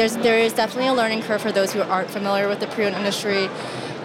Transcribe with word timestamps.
there's 0.00 0.16
there 0.16 0.38
is 0.38 0.54
definitely 0.54 0.88
a 0.88 0.94
learning 0.94 1.20
curve 1.20 1.42
for 1.42 1.52
those 1.52 1.74
who 1.74 1.82
aren't 1.82 2.08
familiar 2.08 2.48
with 2.48 2.58
the 2.58 2.66
pre-owned 2.68 2.96
industry. 2.96 3.50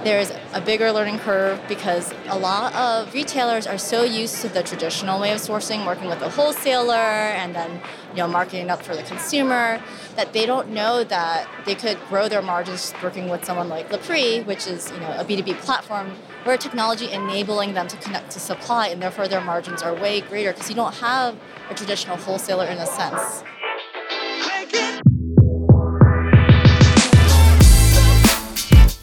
There's 0.03 0.29
a 0.53 0.59
bigger 0.59 0.91
learning 0.91 1.19
curve 1.19 1.57
because 1.69 2.13
a 2.27 2.37
lot 2.37 2.75
of 2.75 3.13
retailers 3.13 3.65
are 3.65 3.77
so 3.77 4.03
used 4.03 4.41
to 4.41 4.49
the 4.49 4.61
traditional 4.61 5.21
way 5.21 5.31
of 5.31 5.39
sourcing, 5.39 5.85
working 5.85 6.09
with 6.09 6.21
a 6.21 6.27
wholesaler 6.27 6.91
and 7.39 7.55
then 7.55 7.79
you 8.09 8.17
know 8.17 8.27
marketing 8.27 8.69
up 8.69 8.83
for 8.83 8.93
the 8.93 9.03
consumer, 9.03 9.81
that 10.17 10.33
they 10.33 10.45
don't 10.45 10.67
know 10.67 11.05
that 11.05 11.47
they 11.65 11.75
could 11.75 11.97
grow 12.09 12.27
their 12.27 12.41
margins 12.41 12.93
working 13.01 13.29
with 13.29 13.45
someone 13.45 13.69
like 13.69 13.89
LePrix, 13.89 14.45
which 14.45 14.67
is 14.67 14.91
you 14.91 14.99
know 14.99 15.11
a 15.17 15.23
B2B 15.23 15.59
platform 15.59 16.11
where 16.43 16.57
technology 16.57 17.09
enabling 17.09 17.73
them 17.73 17.87
to 17.87 17.95
connect 17.97 18.31
to 18.31 18.39
supply 18.41 18.89
and 18.89 19.01
therefore 19.01 19.29
their 19.29 19.39
margins 19.39 19.81
are 19.81 19.93
way 19.93 20.19
greater 20.19 20.51
because 20.51 20.69
you 20.69 20.75
don't 20.75 20.95
have 20.95 21.37
a 21.69 21.73
traditional 21.73 22.17
wholesaler 22.17 22.65
in 22.65 22.79
a 22.79 22.85
sense. 22.85 23.45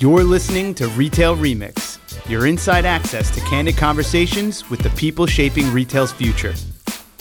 You're 0.02 0.24
listening 0.24 0.74
to 0.74 0.88
Retail 0.88 1.36
Remix, 1.36 1.96
your 2.28 2.48
inside 2.48 2.84
access 2.84 3.30
to 3.36 3.40
candid 3.42 3.76
conversations 3.76 4.68
with 4.68 4.80
the 4.80 4.90
people 4.90 5.28
shaping 5.28 5.72
retail's 5.72 6.10
future. 6.10 6.54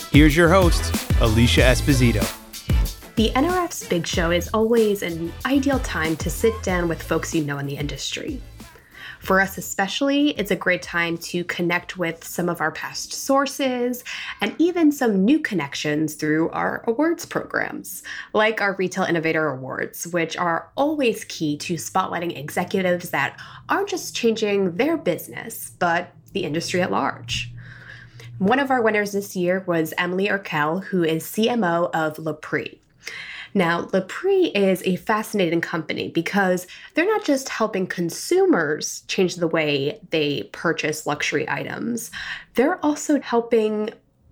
Here's 0.09 0.35
your 0.35 0.49
host, 0.49 0.91
Alicia 1.21 1.61
Esposito. 1.61 2.23
The 3.17 3.29
NRF's 3.35 3.87
Big 3.87 4.07
Show 4.07 4.31
is 4.31 4.49
always 4.51 5.03
an 5.03 5.31
ideal 5.45 5.77
time 5.81 6.15
to 6.15 6.31
sit 6.31 6.55
down 6.63 6.87
with 6.87 7.03
folks 7.03 7.35
you 7.35 7.43
know 7.43 7.59
in 7.59 7.67
the 7.67 7.75
industry. 7.77 8.41
For 9.21 9.39
us, 9.39 9.59
especially, 9.59 10.31
it's 10.31 10.49
a 10.49 10.55
great 10.55 10.81
time 10.81 11.15
to 11.19 11.43
connect 11.43 11.95
with 11.95 12.23
some 12.23 12.49
of 12.49 12.59
our 12.59 12.71
past 12.71 13.13
sources 13.13 14.03
and 14.41 14.55
even 14.57 14.91
some 14.91 15.23
new 15.23 15.39
connections 15.39 16.15
through 16.15 16.49
our 16.49 16.83
awards 16.87 17.23
programs, 17.27 18.01
like 18.33 18.61
our 18.61 18.73
Retail 18.73 19.03
Innovator 19.03 19.47
Awards, 19.47 20.07
which 20.07 20.35
are 20.37 20.71
always 20.75 21.23
key 21.25 21.55
to 21.57 21.75
spotlighting 21.75 22.35
executives 22.35 23.11
that 23.11 23.39
aren't 23.69 23.89
just 23.89 24.15
changing 24.15 24.77
their 24.77 24.97
business, 24.97 25.71
but 25.77 26.11
the 26.33 26.43
industry 26.43 26.81
at 26.81 26.89
large. 26.89 27.53
One 28.39 28.57
of 28.57 28.71
our 28.71 28.81
winners 28.81 29.11
this 29.11 29.35
year 29.35 29.63
was 29.67 29.93
Emily 29.99 30.29
Erkel, 30.29 30.83
who 30.85 31.03
is 31.03 31.23
CMO 31.25 31.91
of 31.93 32.17
LePrix. 32.17 32.80
Now, 33.53 33.83
LePrix 33.85 34.51
is 34.55 34.81
a 34.83 34.95
fascinating 34.95 35.61
company 35.61 36.09
because 36.09 36.67
they're 36.93 37.05
not 37.05 37.25
just 37.25 37.49
helping 37.49 37.87
consumers 37.87 39.03
change 39.07 39.35
the 39.35 39.47
way 39.47 39.99
they 40.11 40.43
purchase 40.53 41.05
luxury 41.05 41.47
items, 41.49 42.11
they're 42.55 42.83
also 42.85 43.19
helping 43.21 43.91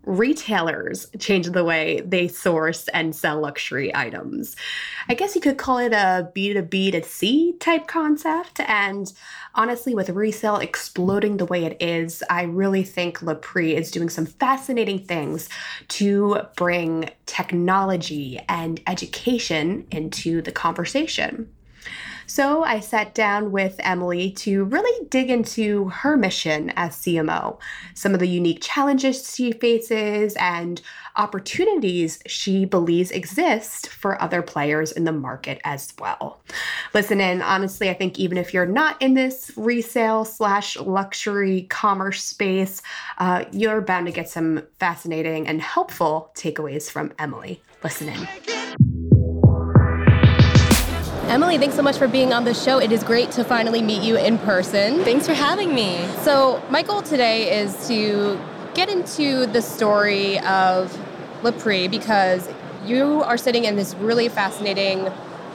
retailers 0.10 1.08
change 1.20 1.52
the 1.52 1.64
way 1.64 2.02
they 2.02 2.28
source 2.28 2.88
and 2.90 3.16
sell 3.16 3.40
luxury 3.40 3.96
items. 3.96 4.56
I 5.08 5.14
guess 5.14 5.36
you 5.36 5.42
could 5.42 5.58
call 5.58 5.78
it 5.78 5.94
a 5.94 6.32
B2B 6.36 6.94
to 6.94 7.04
C 7.04 7.54
type 7.60 7.86
concept. 7.86 8.60
And 8.62 9.14
honestly, 9.54 9.94
with 9.94 10.10
resale 10.10 10.58
exploding 10.58 11.38
the 11.38 11.46
way 11.46 11.64
it 11.64 11.78
is, 11.80 12.24
I 12.28 12.44
really 12.44 12.84
think 12.84 13.20
LePrix 13.20 13.76
is 13.76 13.92
doing 13.92 14.10
some 14.10 14.26
fascinating 14.26 15.06
things 15.06 15.48
to 15.90 16.42
bring 16.58 17.12
technology 17.28 18.40
and 18.50 18.82
education 18.88 19.86
into 19.92 20.42
the 20.42 20.52
conversation. 20.52 21.54
So 22.30 22.64
I 22.64 22.80
sat 22.80 23.16
down 23.16 23.52
with 23.52 23.76
Emily 23.80 24.30
to 24.34 24.64
really 24.66 25.08
dig 25.08 25.32
into 25.32 25.86
her 25.90 26.16
mission 26.16 26.72
as 26.76 26.96
CMO, 26.96 27.58
some 27.96 28.14
of 28.14 28.20
the 28.20 28.28
unique 28.28 28.60
challenges 28.62 29.34
she 29.36 29.52
faces, 29.52 30.36
and 30.40 30.80
opportunities 31.16 32.20
she 32.28 32.66
believes 32.66 33.10
exist 33.10 33.90
for 33.90 34.22
other 34.22 34.44
players 34.44 34.92
in 34.92 35.06
the 35.06 35.12
market 35.12 35.60
as 35.64 35.92
well. 35.98 36.40
Listen 36.94 37.20
in, 37.20 37.42
honestly, 37.42 37.90
I 37.90 37.96
think 37.96 38.20
even 38.20 38.38
if 38.38 38.54
you're 38.54 38.68
not 38.68 39.02
in 39.02 39.16
this 39.16 39.52
resale 39.56 40.24
slash 40.24 40.78
luxury 40.78 41.64
commerce 41.64 42.24
space, 42.24 42.84
uh, 43.18 43.46
you're 43.52 43.82
bound 43.82 44.06
to 44.06 44.12
get 44.12 44.30
some 44.30 44.62
fascinating 44.80 45.48
and 45.48 45.62
helpful 45.62 46.30
takeaways 46.36 46.92
from 46.92 47.12
Emily. 47.18 47.60
Listen 47.84 48.10
in. 48.10 49.09
Emily, 51.40 51.58
thanks 51.58 51.78
so 51.78 51.82
much 51.82 51.98
for 51.98 52.10
being 52.10 52.34
on 52.34 52.44
the 52.44 52.54
show. 52.54 52.80
It 52.80 52.92
is 52.92 53.02
great 53.02 53.32
to 53.32 53.46
finally 53.46 53.82
meet 53.82 54.04
you 54.04 54.18
in 54.18 54.38
person. 54.40 55.06
Thanks 55.06 55.26
for 55.26 55.34
having 55.34 55.74
me. 55.74 56.06
So, 56.24 56.62
my 56.70 56.82
goal 56.82 57.02
today 57.02 57.62
is 57.62 57.88
to 57.88 58.38
get 58.74 58.90
into 58.90 59.46
the 59.46 59.62
story 59.62 60.38
of 60.40 60.92
LePrix 61.42 61.90
because 61.92 62.50
you 62.86 63.24
are 63.24 63.38
sitting 63.38 63.64
in 63.64 63.78
this 63.78 63.96
really 63.96 64.28
fascinating 64.28 65.10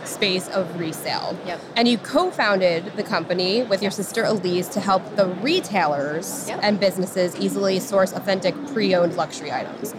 space 0.05 0.49
of 0.49 0.81
resale. 0.81 1.39
Yep. 1.45 1.61
And 1.77 1.87
you 1.87 1.99
co-founded 1.99 2.97
the 2.97 3.03
company 3.03 3.63
with 3.63 3.83
your 3.83 3.91
sister 3.91 4.25
Elise 4.25 4.69
to 4.69 4.81
help 4.81 5.17
the 5.17 5.27
retailers 5.27 6.49
yep. 6.49 6.61
and 6.63 6.81
businesses 6.81 7.37
easily 7.37 7.79
source 7.79 8.15
authentic 8.15 8.55
pre-owned 8.69 9.17
luxury 9.19 9.53
items. 9.53 9.95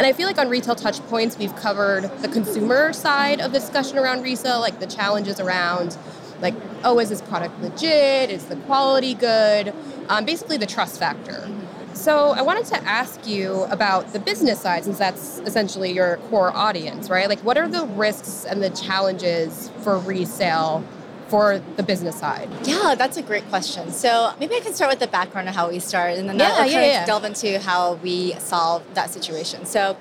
And 0.00 0.06
I 0.06 0.14
feel 0.14 0.26
like 0.26 0.38
on 0.38 0.48
retail 0.48 0.74
touch 0.74 0.98
points, 1.08 1.36
we've 1.36 1.54
covered 1.56 2.04
the 2.22 2.28
consumer 2.28 2.94
side 2.94 3.38
of 3.38 3.52
the 3.52 3.58
discussion 3.58 3.98
around 3.98 4.22
resale, 4.22 4.58
like 4.58 4.80
the 4.80 4.86
challenges 4.86 5.38
around, 5.38 5.98
like, 6.40 6.54
oh, 6.84 6.98
is 7.00 7.10
this 7.10 7.20
product 7.20 7.60
legit? 7.60 8.30
Is 8.30 8.46
the 8.46 8.56
quality 8.56 9.12
good? 9.12 9.74
Um, 10.08 10.24
basically, 10.24 10.56
the 10.56 10.64
trust 10.64 10.98
factor. 10.98 11.46
So 11.92 12.28
I 12.30 12.40
wanted 12.40 12.64
to 12.68 12.82
ask 12.84 13.26
you 13.28 13.64
about 13.64 14.14
the 14.14 14.18
business 14.18 14.62
side, 14.62 14.84
since 14.84 14.96
that's 14.96 15.40
essentially 15.40 15.92
your 15.92 16.16
core 16.30 16.50
audience, 16.56 17.10
right? 17.10 17.28
Like, 17.28 17.40
what 17.40 17.58
are 17.58 17.68
the 17.68 17.84
risks 17.84 18.46
and 18.46 18.62
the 18.62 18.70
challenges 18.70 19.70
for 19.82 19.98
resale 19.98 20.82
for 21.30 21.62
the 21.76 21.82
business 21.82 22.18
side? 22.18 22.50
Yeah, 22.64 22.96
that's 22.98 23.16
a 23.16 23.22
great 23.22 23.48
question. 23.48 23.92
So 23.92 24.32
maybe 24.40 24.56
I 24.56 24.60
can 24.60 24.74
start 24.74 24.90
with 24.90 24.98
the 24.98 25.06
background 25.06 25.48
of 25.48 25.54
how 25.54 25.70
we 25.70 25.78
started, 25.78 26.18
and 26.18 26.28
then 26.28 26.38
yeah, 26.38 26.56
I'll 26.56 26.70
yeah, 26.70 26.84
yeah. 26.84 27.06
delve 27.06 27.24
into 27.24 27.60
how 27.60 27.94
we 27.94 28.34
solve 28.34 28.82
that 28.94 29.10
situation. 29.10 29.64
So. 29.64 29.96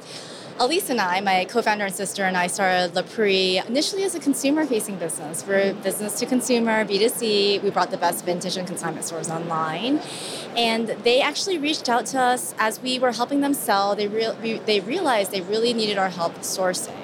Elise 0.61 0.89
and 0.89 0.99
I, 0.99 1.21
my 1.21 1.45
co-founder 1.45 1.85
and 1.85 1.95
sister, 1.95 2.25
and 2.25 2.35
I 2.35 2.47
started 2.47 2.93
LePrix 2.93 3.65
initially 3.69 4.03
as 4.03 4.13
a 4.13 4.19
consumer-facing 4.19 4.97
business. 4.97 5.47
We're 5.47 5.73
business 5.73 6.19
to 6.19 6.25
consumer, 6.25 6.83
B2C. 6.83 7.63
We 7.63 7.69
brought 7.69 7.91
the 7.91 7.97
best 7.97 8.25
vintage 8.25 8.57
and 8.57 8.67
consignment 8.67 9.05
stores 9.05 9.29
online, 9.29 10.01
and 10.57 10.89
they 10.89 11.21
actually 11.21 11.57
reached 11.57 11.87
out 11.87 12.05
to 12.07 12.19
us 12.19 12.53
as 12.59 12.81
we 12.81 12.99
were 12.99 13.13
helping 13.13 13.39
them 13.39 13.53
sell. 13.53 13.95
They 13.95 14.09
re- 14.09 14.59
they 14.65 14.81
realized 14.81 15.31
they 15.31 15.39
really 15.39 15.73
needed 15.73 15.97
our 15.97 16.09
help 16.09 16.33
sourcing. 16.39 16.98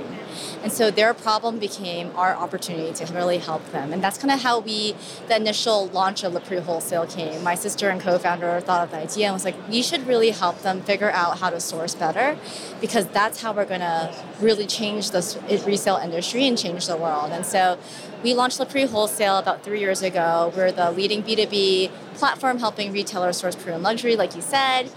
And 0.64 0.72
so 0.72 0.92
their 0.92 1.14
problem 1.14 1.60
became 1.60 2.12
our 2.16 2.36
opportunity 2.36 2.94
to 2.94 3.14
really 3.14 3.38
help 3.38 3.66
them. 3.72 3.94
And 3.94 4.04
that's 4.04 4.18
kind 4.18 4.32
of 4.32 4.42
how 4.42 4.60
we, 4.60 4.96
the 5.28 5.36
initial 5.36 5.88
launch 5.88 6.24
of 6.24 6.34
LePrix 6.34 6.64
Wholesale 6.64 7.08
came. 7.08 7.44
My 7.44 7.56
sister 7.56 7.90
and 7.90 8.02
co-founder 8.02 8.60
thought 8.62 8.84
of 8.84 8.92
the 8.92 8.98
idea 8.98 9.28
and 9.28 9.34
was 9.34 9.46
like, 9.46 9.56
we 9.70 9.82
should 9.82 10.08
really 10.08 10.32
help 10.32 10.62
them 10.62 10.82
figure 10.82 11.12
out 11.12 11.40
how 11.40 11.50
to 11.50 11.60
source 11.60 11.96
better 11.96 12.38
because 12.82 13.08
that's 13.08 13.42
how 13.42 13.54
we're 13.54 13.66
going 13.66 13.82
to 13.82 14.14
really 14.40 14.66
change 14.66 15.12
the 15.12 15.64
resale 15.66 15.98
industry 15.98 16.48
and 16.48 16.58
change 16.58 16.88
the 16.88 16.98
world. 16.98 17.32
And 17.32 17.46
so 17.46 17.78
we 18.24 18.34
launched 18.34 18.60
LePrix 18.60 18.90
Wholesale 18.90 19.38
about 19.38 19.64
three 19.64 19.80
years 19.80 20.02
ago. 20.02 20.52
We're 20.56 20.72
the 20.72 20.92
leading 20.92 21.22
B2B 21.24 21.92
platform 22.16 22.60
helping 22.60 22.92
retailers 22.92 23.38
source 23.38 23.56
pre-owned 23.56 23.84
luxury, 23.84 24.16
like 24.16 24.36
you 24.36 24.42
said. 24.42 24.90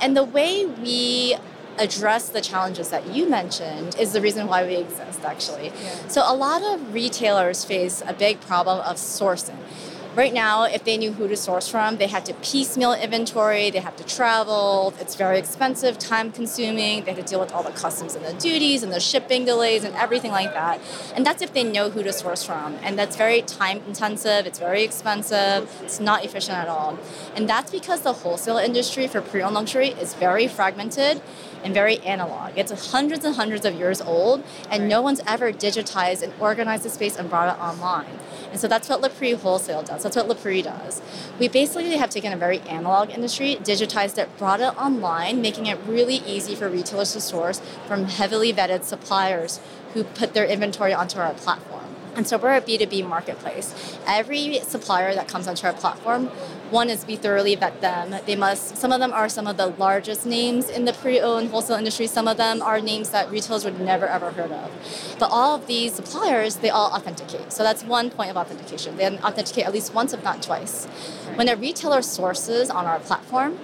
And 0.00 0.16
the 0.16 0.24
way 0.24 0.66
we 0.66 1.36
address 1.78 2.28
the 2.28 2.40
challenges 2.40 2.90
that 2.90 3.06
you 3.14 3.28
mentioned 3.28 3.96
is 3.98 4.12
the 4.12 4.20
reason 4.20 4.46
why 4.46 4.66
we 4.66 4.76
exist 4.76 5.20
actually 5.24 5.66
yeah. 5.66 6.08
so 6.08 6.22
a 6.24 6.34
lot 6.34 6.62
of 6.62 6.94
retailers 6.94 7.64
face 7.64 8.02
a 8.06 8.12
big 8.12 8.40
problem 8.40 8.80
of 8.80 8.96
sourcing 8.96 9.58
Right 10.16 10.32
now, 10.32 10.62
if 10.62 10.84
they 10.84 10.96
knew 10.96 11.12
who 11.12 11.26
to 11.26 11.36
source 11.36 11.66
from, 11.66 11.96
they 11.96 12.06
had 12.06 12.24
to 12.26 12.34
piecemeal 12.34 12.92
inventory, 12.92 13.70
they 13.70 13.80
have 13.80 13.96
to 13.96 14.04
travel, 14.04 14.94
it's 15.00 15.16
very 15.16 15.40
expensive, 15.40 15.98
time 15.98 16.30
consuming, 16.30 17.02
they 17.02 17.14
had 17.14 17.26
to 17.26 17.28
deal 17.28 17.40
with 17.40 17.50
all 17.50 17.64
the 17.64 17.72
customs 17.72 18.14
and 18.14 18.24
the 18.24 18.32
duties 18.34 18.84
and 18.84 18.92
the 18.92 19.00
shipping 19.00 19.44
delays 19.44 19.82
and 19.82 19.92
everything 19.96 20.30
like 20.30 20.54
that. 20.54 20.80
And 21.16 21.26
that's 21.26 21.42
if 21.42 21.52
they 21.52 21.64
know 21.64 21.90
who 21.90 22.04
to 22.04 22.12
source 22.12 22.44
from. 22.44 22.74
And 22.84 22.96
that's 22.96 23.16
very 23.16 23.42
time 23.42 23.82
intensive, 23.88 24.46
it's 24.46 24.60
very 24.60 24.84
expensive, 24.84 25.68
it's 25.82 25.98
not 25.98 26.24
efficient 26.24 26.58
at 26.58 26.68
all. 26.68 26.96
And 27.34 27.48
that's 27.48 27.72
because 27.72 28.02
the 28.02 28.12
wholesale 28.12 28.58
industry 28.58 29.08
for 29.08 29.20
pre 29.20 29.42
owned 29.42 29.56
luxury 29.56 29.88
is 29.88 30.14
very 30.14 30.46
fragmented 30.46 31.22
and 31.64 31.74
very 31.74 31.98
analog. 32.00 32.52
It's 32.56 32.92
hundreds 32.92 33.24
and 33.24 33.34
hundreds 33.34 33.64
of 33.64 33.74
years 33.74 34.00
old, 34.00 34.44
and 34.70 34.88
no 34.88 35.02
one's 35.02 35.20
ever 35.26 35.52
digitized 35.52 36.22
and 36.22 36.32
organized 36.38 36.84
the 36.84 36.90
space 36.90 37.16
and 37.16 37.28
brought 37.28 37.56
it 37.56 37.60
online. 37.60 38.18
And 38.52 38.60
so 38.60 38.68
that's 38.68 38.88
what 38.88 39.00
LePrix 39.00 39.40
Wholesale 39.40 39.82
does. 39.82 40.04
That's 40.04 40.14
what 40.14 40.28
LePrix 40.28 40.64
does. 40.64 41.02
We 41.40 41.48
basically 41.48 41.96
have 41.96 42.10
taken 42.10 42.32
a 42.32 42.36
very 42.36 42.60
analog 42.60 43.10
industry, 43.10 43.56
digitized 43.56 44.16
it, 44.18 44.28
brought 44.38 44.60
it 44.60 44.76
online, 44.78 45.40
making 45.40 45.66
it 45.66 45.78
really 45.86 46.16
easy 46.16 46.54
for 46.54 46.68
retailers 46.68 47.14
to 47.14 47.20
source 47.20 47.60
from 47.88 48.04
heavily 48.04 48.52
vetted 48.52 48.84
suppliers 48.84 49.58
who 49.94 50.04
put 50.04 50.34
their 50.34 50.44
inventory 50.44 50.92
onto 50.92 51.18
our 51.18 51.34
platform. 51.34 51.73
And 52.16 52.26
so 52.26 52.38
we're 52.38 52.56
a 52.56 52.60
B2B 52.60 53.06
marketplace. 53.08 53.98
Every 54.06 54.60
supplier 54.60 55.14
that 55.14 55.28
comes 55.28 55.48
onto 55.48 55.66
our 55.66 55.72
platform, 55.72 56.26
one 56.70 56.90
is 56.90 57.06
we 57.06 57.16
thoroughly 57.16 57.54
vet 57.56 57.80
them. 57.80 58.14
They 58.26 58.36
must, 58.36 58.76
some 58.76 58.92
of 58.92 59.00
them 59.00 59.12
are 59.12 59.28
some 59.28 59.46
of 59.46 59.56
the 59.56 59.66
largest 59.66 60.24
names 60.24 60.68
in 60.68 60.84
the 60.84 60.92
pre 60.92 61.20
owned 61.20 61.50
wholesale 61.50 61.76
industry. 61.76 62.06
Some 62.06 62.28
of 62.28 62.36
them 62.36 62.62
are 62.62 62.80
names 62.80 63.10
that 63.10 63.30
retailers 63.30 63.64
would 63.64 63.80
never 63.80 64.06
ever 64.06 64.30
heard 64.30 64.52
of. 64.52 64.70
But 65.18 65.30
all 65.30 65.56
of 65.56 65.66
these 65.66 65.94
suppliers, 65.94 66.56
they 66.56 66.70
all 66.70 66.90
authenticate. 66.92 67.52
So 67.52 67.62
that's 67.62 67.84
one 67.84 68.10
point 68.10 68.30
of 68.30 68.36
authentication. 68.36 68.96
They 68.96 69.06
authenticate 69.06 69.66
at 69.66 69.72
least 69.72 69.94
once, 69.94 70.12
if 70.12 70.22
not 70.22 70.42
twice. 70.42 70.86
When 71.34 71.48
a 71.48 71.56
retailer 71.56 72.02
sources 72.02 72.70
on 72.70 72.86
our 72.86 73.00
platform, 73.00 73.58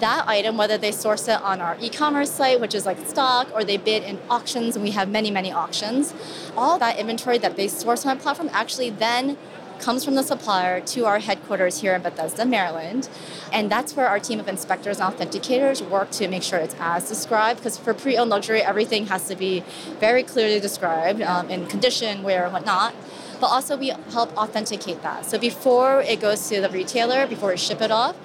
that 0.00 0.26
item, 0.28 0.56
whether 0.56 0.78
they 0.78 0.92
source 0.92 1.28
it 1.28 1.40
on 1.42 1.60
our 1.60 1.76
e-commerce 1.80 2.30
site, 2.30 2.60
which 2.60 2.74
is 2.74 2.86
like 2.86 2.98
stock, 3.06 3.48
or 3.54 3.64
they 3.64 3.76
bid 3.76 4.02
in 4.02 4.18
auctions, 4.30 4.76
and 4.76 4.84
we 4.84 4.90
have 4.92 5.08
many, 5.08 5.30
many 5.30 5.52
auctions, 5.52 6.14
all 6.56 6.78
that 6.78 6.98
inventory 6.98 7.38
that 7.38 7.56
they 7.56 7.68
source 7.68 8.04
on 8.04 8.16
our 8.16 8.22
platform 8.22 8.50
actually 8.52 8.90
then 8.90 9.36
comes 9.78 10.04
from 10.04 10.14
the 10.14 10.22
supplier 10.22 10.80
to 10.80 11.04
our 11.04 11.18
headquarters 11.18 11.80
here 11.80 11.94
in 11.94 12.02
Bethesda, 12.02 12.44
Maryland. 12.44 13.08
And 13.52 13.70
that's 13.70 13.94
where 13.94 14.08
our 14.08 14.18
team 14.20 14.40
of 14.40 14.48
inspectors 14.48 15.00
and 15.00 15.14
authenticators 15.14 15.86
work 15.88 16.10
to 16.12 16.28
make 16.28 16.42
sure 16.42 16.58
it's 16.58 16.76
as 16.78 17.08
described. 17.08 17.60
Because 17.60 17.76
for 17.76 17.92
pre 17.92 18.16
owned 18.16 18.30
luxury, 18.30 18.62
everything 18.62 19.06
has 19.06 19.28
to 19.28 19.36
be 19.36 19.62
very 20.00 20.22
clearly 20.22 20.60
described 20.60 21.20
um, 21.22 21.50
in 21.50 21.66
condition, 21.66 22.22
wear, 22.22 22.44
and 22.44 22.52
whatnot. 22.52 22.94
But 23.40 23.48
also, 23.48 23.76
we 23.76 23.88
help 24.10 24.34
authenticate 24.36 25.02
that. 25.02 25.26
So 25.26 25.38
before 25.38 26.00
it 26.02 26.20
goes 26.20 26.48
to 26.48 26.60
the 26.60 26.70
retailer, 26.70 27.26
before 27.26 27.50
we 27.50 27.56
ship 27.56 27.82
it 27.82 27.90
off, 27.90 28.16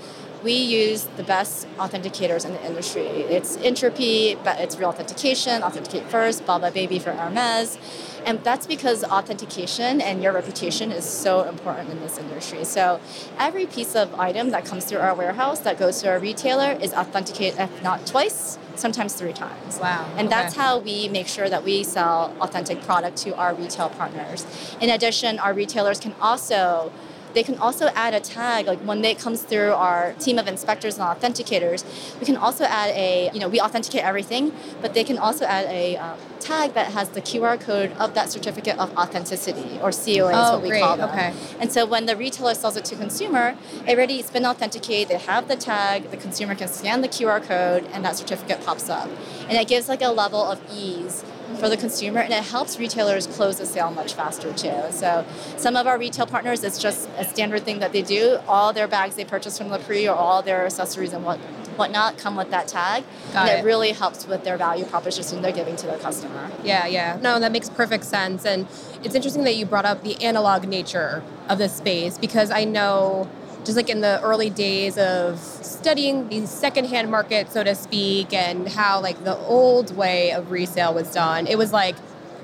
we 0.44 0.54
use 0.54 1.04
the 1.18 1.24
best 1.24 1.68
authenticators 1.78 2.46
in 2.46 2.54
the 2.54 2.66
industry. 2.66 3.02
It's 3.02 3.58
Entrupy, 3.58 4.36
but 4.44 4.60
it's 4.60 4.78
real 4.78 4.90
authentication, 4.90 5.64
authenticate 5.64 6.04
first, 6.04 6.46
Bababebi 6.46 7.02
for 7.02 7.12
Hermes. 7.12 7.78
And 8.26 8.44
that's 8.44 8.68
because 8.68 9.04
authentication 9.04 10.02
and 10.02 10.22
your 10.22 10.34
reputation 10.34 10.92
is 10.92 11.06
so 11.06 11.44
important 11.44 11.90
in 11.90 12.00
this 12.00 12.18
industry. 12.18 12.64
So 12.66 13.00
every 13.38 13.66
piece 13.66 13.96
of 13.96 14.18
item 14.20 14.50
that 14.52 14.66
comes 14.66 14.86
through 14.86 15.00
our 15.00 15.16
warehouse 15.16 15.60
that 15.62 15.80
goes 15.80 16.02
to 16.02 16.10
our 16.10 16.20
retailer 16.20 16.78
is 16.82 16.94
authenticated, 16.94 17.60
if 17.60 17.84
not 17.84 18.06
twice, 18.06 18.58
sometimes 18.76 19.14
three 19.14 19.34
times. 19.34 19.80
Wow. 19.80 20.06
And 20.18 20.28
okay. 20.28 20.36
that's 20.36 20.56
how 20.56 20.80
we 20.80 21.08
make 21.10 21.28
sure 21.28 21.50
that 21.50 21.64
we 21.64 21.84
sell 21.84 22.34
authentic 22.42 22.82
product 22.82 23.18
to 23.18 23.36
our 23.36 23.54
retail 23.54 23.90
partners. 23.90 24.46
In 24.82 24.90
addition, 24.90 25.40
our 25.40 25.54
retailers 25.54 26.00
can 26.00 26.14
also 26.22 26.92
they 27.34 27.44
can 27.44 27.58
also 27.58 27.88
add 27.96 28.14
a 28.14 28.20
tag, 28.20 28.68
like 28.68 28.80
when 28.80 29.04
it 29.06 29.20
comes 29.20 29.44
through 29.44 29.72
our 29.74 30.14
team 30.14 30.38
of 30.40 30.48
inspectors 30.48 30.98
and 30.98 31.08
authenticators, 31.08 31.84
we 32.20 32.26
can 32.26 32.36
also 32.36 32.64
add 32.66 32.90
a, 32.96 33.30
you 33.34 33.40
know, 33.40 33.48
we 33.48 33.62
authenticate 33.62 34.04
everything, 34.04 34.52
but 34.82 34.94
they 34.94 35.04
can 35.04 35.18
also 35.18 35.46
add 35.46 35.66
a 35.68 35.98
um, 35.98 36.18
tag 36.40 36.74
that 36.74 36.92
has 36.94 37.10
the 37.10 37.22
QR 37.22 37.60
code 37.60 37.92
of 37.94 38.14
that 38.14 38.30
certificate 38.30 38.78
of 38.78 38.96
authenticity, 38.98 39.80
or 39.82 39.92
COA 39.92 40.32
oh, 40.34 40.46
is 40.46 40.52
what 40.52 40.62
we 40.62 40.70
great. 40.70 40.82
call 40.82 40.98
them. 40.98 41.10
Okay. 41.10 41.34
And 41.60 41.72
so 41.72 41.86
when 41.86 42.06
the 42.06 42.16
retailer 42.16 42.56
sells 42.56 42.76
it 42.78 42.86
to 42.86 42.96
consumer, 42.96 43.56
it 43.88 43.96
already 43.96 44.20
it's 44.20 44.32
been 44.32 44.46
authenticated, 44.46 45.10
they 45.10 45.18
have 45.18 45.48
the 45.48 45.56
tag, 45.56 46.10
the 46.12 46.18
consumer 46.18 46.56
can 46.56 46.68
scan 46.68 47.02
the 47.02 47.08
QR 47.08 47.44
code, 47.44 47.88
and 47.94 48.04
that 48.06 48.16
certificate 48.16 48.66
pops 48.66 48.90
up. 48.90 49.10
And 49.48 49.58
it 49.58 49.68
gives 49.68 49.90
like 49.90 50.02
a 50.02 50.10
level 50.10 50.44
of 50.44 50.60
ease 50.74 51.24
for 51.60 51.70
the 51.70 51.78
consumer 51.78 52.20
and 52.22 52.34
it 52.34 52.44
helps 52.44 52.80
retailers 52.80 53.28
close 53.28 53.58
the 53.58 53.66
sale 53.66 53.92
much 53.92 54.14
faster 54.14 54.54
too. 54.54 54.82
So 54.92 55.26
some 55.58 55.76
of 55.76 55.88
our 55.88 55.98
retail 56.00 56.26
partners, 56.26 56.64
it's 56.64 56.82
just 56.82 57.10
a 57.18 57.26
standard 57.26 57.64
thing 57.64 57.80
that 57.80 57.92
they 57.92 58.02
do. 58.02 58.40
All 58.48 58.74
their 58.74 58.88
bags 58.88 59.16
they 59.16 59.26
purchase 59.26 59.58
from 59.58 59.70
LePrix 59.70 60.10
or 60.10 60.16
all 60.16 60.42
their 60.42 60.66
accessories 60.66 61.14
and 61.14 61.24
what 61.26 61.40
whatnot 61.80 62.18
come 62.18 62.36
with 62.36 62.52
that 62.52 62.68
tag. 62.68 63.04
Got 63.32 63.48
and 63.48 63.58
it. 63.58 63.62
it 63.62 63.66
really 63.66 63.92
helps 63.92 64.28
with 64.28 64.44
their 64.44 64.58
value 64.58 64.86
proposition 64.86 65.42
they're 65.42 65.52
giving 65.52 65.78
to 65.78 65.88
their 65.88 65.98
customer. 65.98 66.52
Yeah, 66.64 66.86
yeah. 66.86 67.18
No, 67.22 67.40
that 67.40 67.52
makes 67.52 67.70
perfect 67.70 68.04
sense. 68.04 68.46
And 68.46 68.68
it's 69.04 69.16
interesting 69.16 69.46
that 69.46 69.56
you 69.56 69.66
brought 69.66 69.86
up 69.86 70.04
the 70.04 70.22
analog 70.22 70.68
nature 70.68 71.24
of 71.48 71.58
this 71.58 71.74
space 71.76 72.18
because 72.18 72.52
I 72.52 72.66
know 72.66 73.30
just 73.66 73.76
like 73.76 73.90
in 73.90 74.02
the 74.02 74.22
early 74.22 74.50
days 74.50 74.98
of 74.98 75.40
studying 75.40 76.28
the 76.30 76.46
secondhand 76.46 77.12
market, 77.12 77.52
so 77.52 77.64
to 77.64 77.76
speak, 77.76 78.34
and 78.34 78.68
how 78.68 79.02
like 79.02 79.24
the 79.24 79.38
old 79.38 79.96
way 79.96 80.32
of 80.32 80.52
resale 80.52 80.94
was 80.94 81.12
done, 81.14 81.48
it 81.48 81.58
was 81.58 81.72
like, 81.74 81.96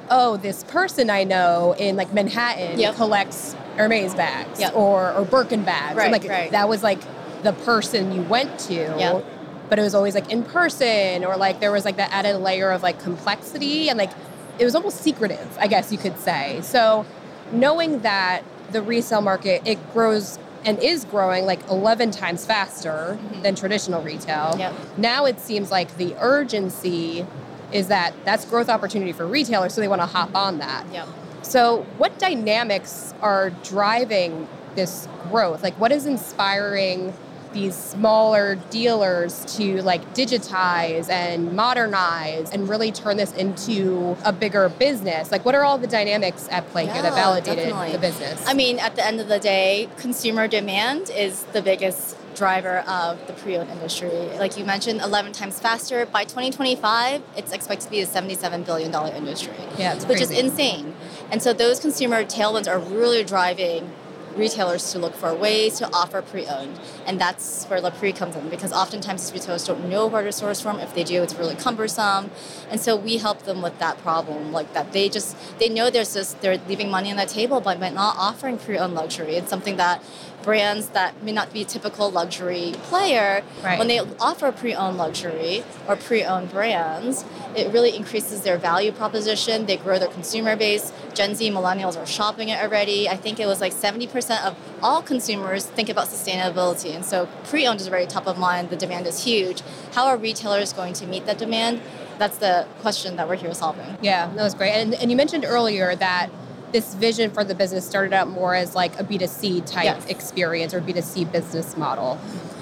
oh, 0.10 0.38
this 0.38 0.64
person 0.66 1.10
I 1.10 1.24
know 1.24 1.76
in 1.78 1.96
like 1.96 2.14
Manhattan 2.14 2.80
Yep. 2.80 2.96
collects 2.96 3.54
Hermes 3.78 4.14
bags 4.14 4.60
Yep. 4.60 4.76
or, 4.76 5.14
or 5.14 5.26
Birkin 5.26 5.64
bags. 5.64 5.96
Right, 5.98 6.06
and 6.06 6.12
like 6.12 6.30
right. 6.30 6.52
that 6.52 6.70
was 6.70 6.84
like 6.84 7.00
the 7.44 7.54
person 7.54 8.12
you 8.14 8.22
went 8.24 8.60
to. 8.62 8.74
Yep. 8.74 9.26
But 9.70 9.80
it 9.80 9.82
was 9.82 9.96
always 9.96 10.14
like 10.14 10.32
in 10.32 10.44
person 10.44 11.26
or 11.26 11.38
like 11.38 11.60
there 11.60 11.72
was 11.72 11.86
like 11.86 11.98
that 11.98 12.12
added 12.12 12.38
layer 12.38 12.70
of 12.72 12.84
like 12.84 13.00
complexity 13.00 13.90
and 13.90 13.98
like 13.98 14.12
it 14.60 14.64
was 14.64 14.76
almost 14.76 15.02
secretive, 15.02 15.58
I 15.60 15.68
guess 15.68 15.92
you 15.92 15.98
could 15.98 16.20
say. 16.20 16.60
So 16.62 17.06
knowing 17.52 18.02
that 18.02 18.44
the 18.72 18.82
resale 18.82 19.22
market 19.22 19.62
it 19.66 19.80
grows 19.94 20.38
and 20.66 20.82
is 20.82 21.06
growing 21.06 21.46
like 21.46 21.66
11 21.70 22.12
times 22.12 22.46
faster 22.46 23.18
mm-hmm. 23.20 23.42
than 23.44 23.56
traditional 23.56 24.02
retail. 24.02 24.56
Yep. 24.58 24.74
Now 24.98 25.26
it 25.26 25.40
seems 25.40 25.72
like 25.72 25.96
the 25.98 26.16
urgency 26.20 27.26
is 27.72 27.88
that 27.88 28.14
that's 28.26 28.46
growth 28.46 28.70
opportunity 28.70 29.12
for 29.12 29.26
retailers 29.26 29.74
so 29.74 29.82
they 29.82 29.88
want 29.88 30.02
to 30.02 30.08
hop 30.08 30.34
on 30.36 30.58
that. 30.58 30.86
Yep. 30.92 31.08
So, 31.44 31.84
what 31.98 32.18
dynamics 32.18 33.14
are 33.22 33.52
driving 33.64 34.48
this 34.74 35.08
growth? 35.30 35.62
Like, 35.62 35.80
what 35.80 35.92
is 35.92 36.08
inspiring 36.08 37.14
these 37.56 37.74
smaller 37.74 38.56
dealers 38.70 39.44
to 39.58 39.82
like 39.82 40.14
digitize 40.14 41.10
and 41.10 41.54
modernize 41.54 42.52
and 42.52 42.70
really 42.70 42.92
turn 42.92 43.18
this 43.18 43.34
into 43.34 44.16
a 44.24 44.32
bigger 44.32 44.70
business? 44.70 45.32
Like, 45.32 45.44
what 45.44 45.56
are 45.56 45.64
all 45.64 45.80
the 45.80 45.88
dynamics 45.88 46.48
at 46.52 46.68
play 46.70 46.86
here 46.86 47.02
that 47.02 47.16
validated 47.16 47.70
definitely. 47.70 47.94
the 47.94 47.98
business? 47.98 48.44
I 48.46 48.54
mean, 48.54 48.78
at 48.78 48.96
the 48.96 49.04
end 49.04 49.20
of 49.20 49.28
the 49.28 49.40
day, 49.40 49.90
consumer 49.98 50.48
demand 50.48 51.10
is 51.10 51.44
the 51.46 51.64
biggest 51.64 52.18
driver 52.36 52.80
of 52.80 53.26
the 53.28 53.34
pre-owned 53.34 53.70
industry. 53.70 54.10
Like 54.38 54.58
you 54.58 54.66
mentioned, 54.66 55.00
11 55.02 55.32
times 55.32 55.60
faster. 55.60 56.06
By 56.06 56.26
2025, 56.26 57.24
it's 57.38 57.54
expected 57.54 57.86
to 57.86 57.92
be 57.92 58.02
a 58.02 58.06
$77 58.06 58.66
billion 58.66 58.94
industry, 59.16 59.56
yeah, 59.78 59.96
which 60.06 60.22
is 60.22 60.32
insane. 60.32 60.94
And 61.32 61.42
so 61.42 61.54
those 61.54 61.80
consumer 61.80 62.24
tailwinds 62.26 62.68
are 62.68 62.80
really 62.80 63.24
driving 63.24 63.90
retailers 64.36 64.92
to 64.92 65.00
look 65.00 65.14
for 65.16 65.34
ways 65.34 65.78
to 65.80 65.88
offer 65.94 66.22
pre-owned 66.22 66.80
and 67.06 67.20
that's 67.20 67.66
where 67.66 67.80
La 67.82 67.90
LePrix 67.90 68.18
comes 68.18 68.36
in 68.36 68.50
because 68.50 68.72
oftentimes 68.74 69.32
retailers 69.34 69.66
don't 69.66 69.90
know 69.90 70.08
where 70.08 70.24
to 70.24 70.32
source 70.32 70.60
from. 70.62 70.80
If 70.80 70.94
they 70.94 71.04
do 71.04 71.24
it's 71.24 71.36
really 71.36 71.56
cumbersome. 71.56 72.32
And 72.70 72.80
so 72.82 72.96
we 72.96 73.18
help 73.18 73.44
them 73.44 73.62
with 73.62 73.80
that 73.80 73.98
problem 74.00 74.52
like 74.52 74.74
that 74.74 74.92
they 74.92 75.10
just 75.10 75.36
they 75.60 75.70
know 75.70 75.90
there's 75.90 76.14
this 76.14 76.34
they're 76.42 76.60
leaving 76.68 76.90
money 76.90 77.12
on 77.12 77.18
the 77.18 77.26
table 77.26 77.62
but 77.62 77.80
by 77.80 77.90
not 77.90 78.16
offering 78.18 78.58
pre-owned 78.58 78.94
luxury. 78.94 79.36
It's 79.36 79.50
something 79.50 79.78
that 79.78 80.04
brands 80.44 80.90
that 80.90 81.24
may 81.24 81.32
not 81.32 81.52
be 81.52 81.62
a 81.62 81.66
typical 81.66 82.12
luxury 82.12 82.74
player 82.84 83.44
Right. 83.64 83.80
when 83.80 83.88
they 83.88 84.00
offer 84.20 84.52
pre-owned 84.52 84.98
luxury 84.98 85.64
or 85.88 85.96
pre-owned 85.96 86.52
brands 86.52 87.26
it 87.56 87.72
really 87.72 87.96
increases 87.96 88.42
their 88.42 88.58
value 88.58 88.92
proposition. 88.92 89.66
They 89.66 89.78
grow 89.78 89.98
their 89.98 90.10
consumer 90.10 90.56
base. 90.58 90.92
Gen 91.14 91.36
z 91.36 91.50
millennials 91.50 91.98
are 91.98 92.06
shopping 92.06 92.50
it 92.50 92.62
already. 92.62 93.08
I 93.08 93.16
think 93.16 93.40
it 93.40 93.46
was 93.48 93.62
like 93.62 93.74
70% 93.74 94.12
of 94.30 94.56
all 94.82 95.02
consumers 95.02 95.66
think 95.66 95.90
about 95.90 96.08
sustainability 96.08 96.94
and 96.96 97.06
so 97.06 97.28
pre-owned 97.46 97.80
is 97.80 97.88
very 97.88 98.06
top 98.06 98.28
of 98.28 98.38
mind 98.38 98.70
the 98.70 98.76
demand 98.76 99.06
is 99.08 99.24
huge 99.24 99.62
how 99.94 100.06
are 100.08 100.18
retailers 100.18 100.74
going 100.74 100.94
to 100.94 101.06
meet 101.08 101.26
that 101.26 101.38
demand 101.38 101.82
that's 102.18 102.38
the 102.38 102.66
question 102.82 103.16
that 103.18 103.28
we're 103.28 103.36
here 103.36 103.54
solving 103.54 103.98
Yeah, 104.02 104.32
that 104.36 104.44
was 104.44 104.54
great. 104.54 104.72
And, 104.72 104.94
and 104.94 105.12
you 105.12 105.18
mentioned 105.18 105.44
earlier 105.46 105.96
that 105.96 106.30
this 106.72 106.94
vision 106.96 107.30
for 107.30 107.44
the 107.44 107.56
business 107.56 107.86
started 107.86 108.14
out 108.14 108.30
more 108.30 108.56
as 108.56 108.76
like 108.76 108.98
a 109.00 109.04
B2C 109.04 109.66
type 109.66 109.84
Yes. 109.84 110.06
experience 110.08 110.74
or 110.74 110.82
B2C 110.82 111.30
business 111.32 111.76
model. 111.78 112.18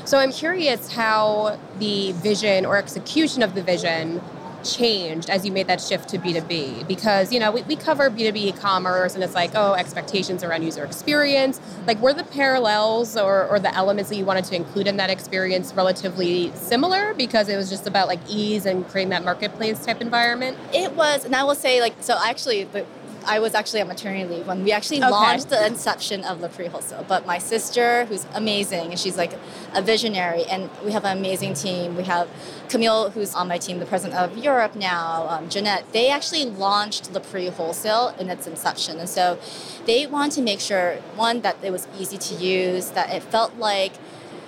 So 0.05 0.17
I'm 0.17 0.31
curious 0.31 0.91
how 0.91 1.57
the 1.79 2.11
vision 2.13 2.65
or 2.65 2.77
execution 2.77 3.41
of 3.43 3.55
the 3.55 3.61
vision 3.61 4.21
changed 4.63 5.29
as 5.29 5.45
you 5.45 5.51
made 5.51 5.67
that 5.67 5.81
shift 5.81 6.09
to 6.09 6.17
B2B 6.17 6.87
because 6.87 7.31
you 7.31 7.39
know 7.39 7.51
we, 7.51 7.61
we 7.63 7.75
cover 7.75 8.09
B2B 8.09 8.35
e-commerce 8.35 9.15
and 9.15 9.23
it's 9.23 9.35
like 9.35 9.51
oh 9.55 9.73
expectations 9.73 10.43
around 10.43 10.63
user 10.63 10.83
experience. 10.83 11.59
Like 11.87 11.99
were 11.99 12.13
the 12.13 12.23
parallels 12.23 13.17
or, 13.17 13.47
or 13.47 13.59
the 13.59 13.73
elements 13.75 14.09
that 14.09 14.17
you 14.17 14.25
wanted 14.25 14.45
to 14.45 14.55
include 14.55 14.87
in 14.87 14.97
that 14.97 15.09
experience 15.09 15.73
relatively 15.73 16.51
similar 16.55 17.13
because 17.13 17.49
it 17.49 17.57
was 17.57 17.69
just 17.69 17.87
about 17.87 18.07
like 18.07 18.19
ease 18.27 18.65
and 18.65 18.87
creating 18.87 19.09
that 19.09 19.23
marketplace 19.23 19.85
type 19.85 20.01
environment? 20.01 20.57
It 20.73 20.93
was, 20.93 21.25
and 21.25 21.35
I 21.35 21.43
will 21.43 21.55
say, 21.55 21.81
like, 21.81 21.93
so 22.01 22.17
actually, 22.23 22.63
the, 22.65 22.85
I 23.25 23.39
was 23.39 23.53
actually 23.53 23.81
on 23.81 23.87
maternity 23.87 24.25
leave 24.25 24.47
when 24.47 24.63
we 24.63 24.71
actually 24.71 24.97
Okay. 24.97 25.09
launched 25.09 25.49
the 25.49 25.65
inception 25.65 26.23
of 26.23 26.39
LePrix 26.39 26.67
Wholesale. 26.69 27.05
But 27.07 27.25
my 27.25 27.37
sister, 27.37 28.05
who's 28.05 28.25
amazing, 28.33 28.91
and 28.91 28.99
she's 28.99 29.17
like 29.17 29.33
a 29.73 29.81
visionary, 29.81 30.43
and 30.45 30.69
we 30.83 30.91
have 30.91 31.05
an 31.05 31.17
amazing 31.17 31.53
team. 31.53 31.95
We 31.95 32.03
have 32.03 32.27
Camille, 32.69 33.11
who's 33.11 33.33
on 33.35 33.47
my 33.47 33.57
team, 33.57 33.79
the 33.79 33.85
president 33.85 34.19
of 34.19 34.37
Europe 34.37 34.75
now, 34.75 35.27
um, 35.29 35.49
Jeanette. 35.49 35.85
They 35.93 36.09
actually 36.09 36.45
launched 36.45 37.11
LePrix 37.13 37.51
Wholesale 37.53 38.15
in 38.19 38.29
its 38.29 38.47
inception, 38.47 38.99
and 38.99 39.09
so 39.09 39.37
they 39.85 40.05
wanted 40.07 40.33
to 40.35 40.41
make 40.41 40.59
sure 40.59 40.95
one 41.15 41.41
that 41.41 41.57
it 41.63 41.71
was 41.71 41.87
easy 41.99 42.17
to 42.17 42.35
use, 42.35 42.89
that 42.91 43.09
it 43.09 43.23
felt 43.23 43.55
like 43.57 43.93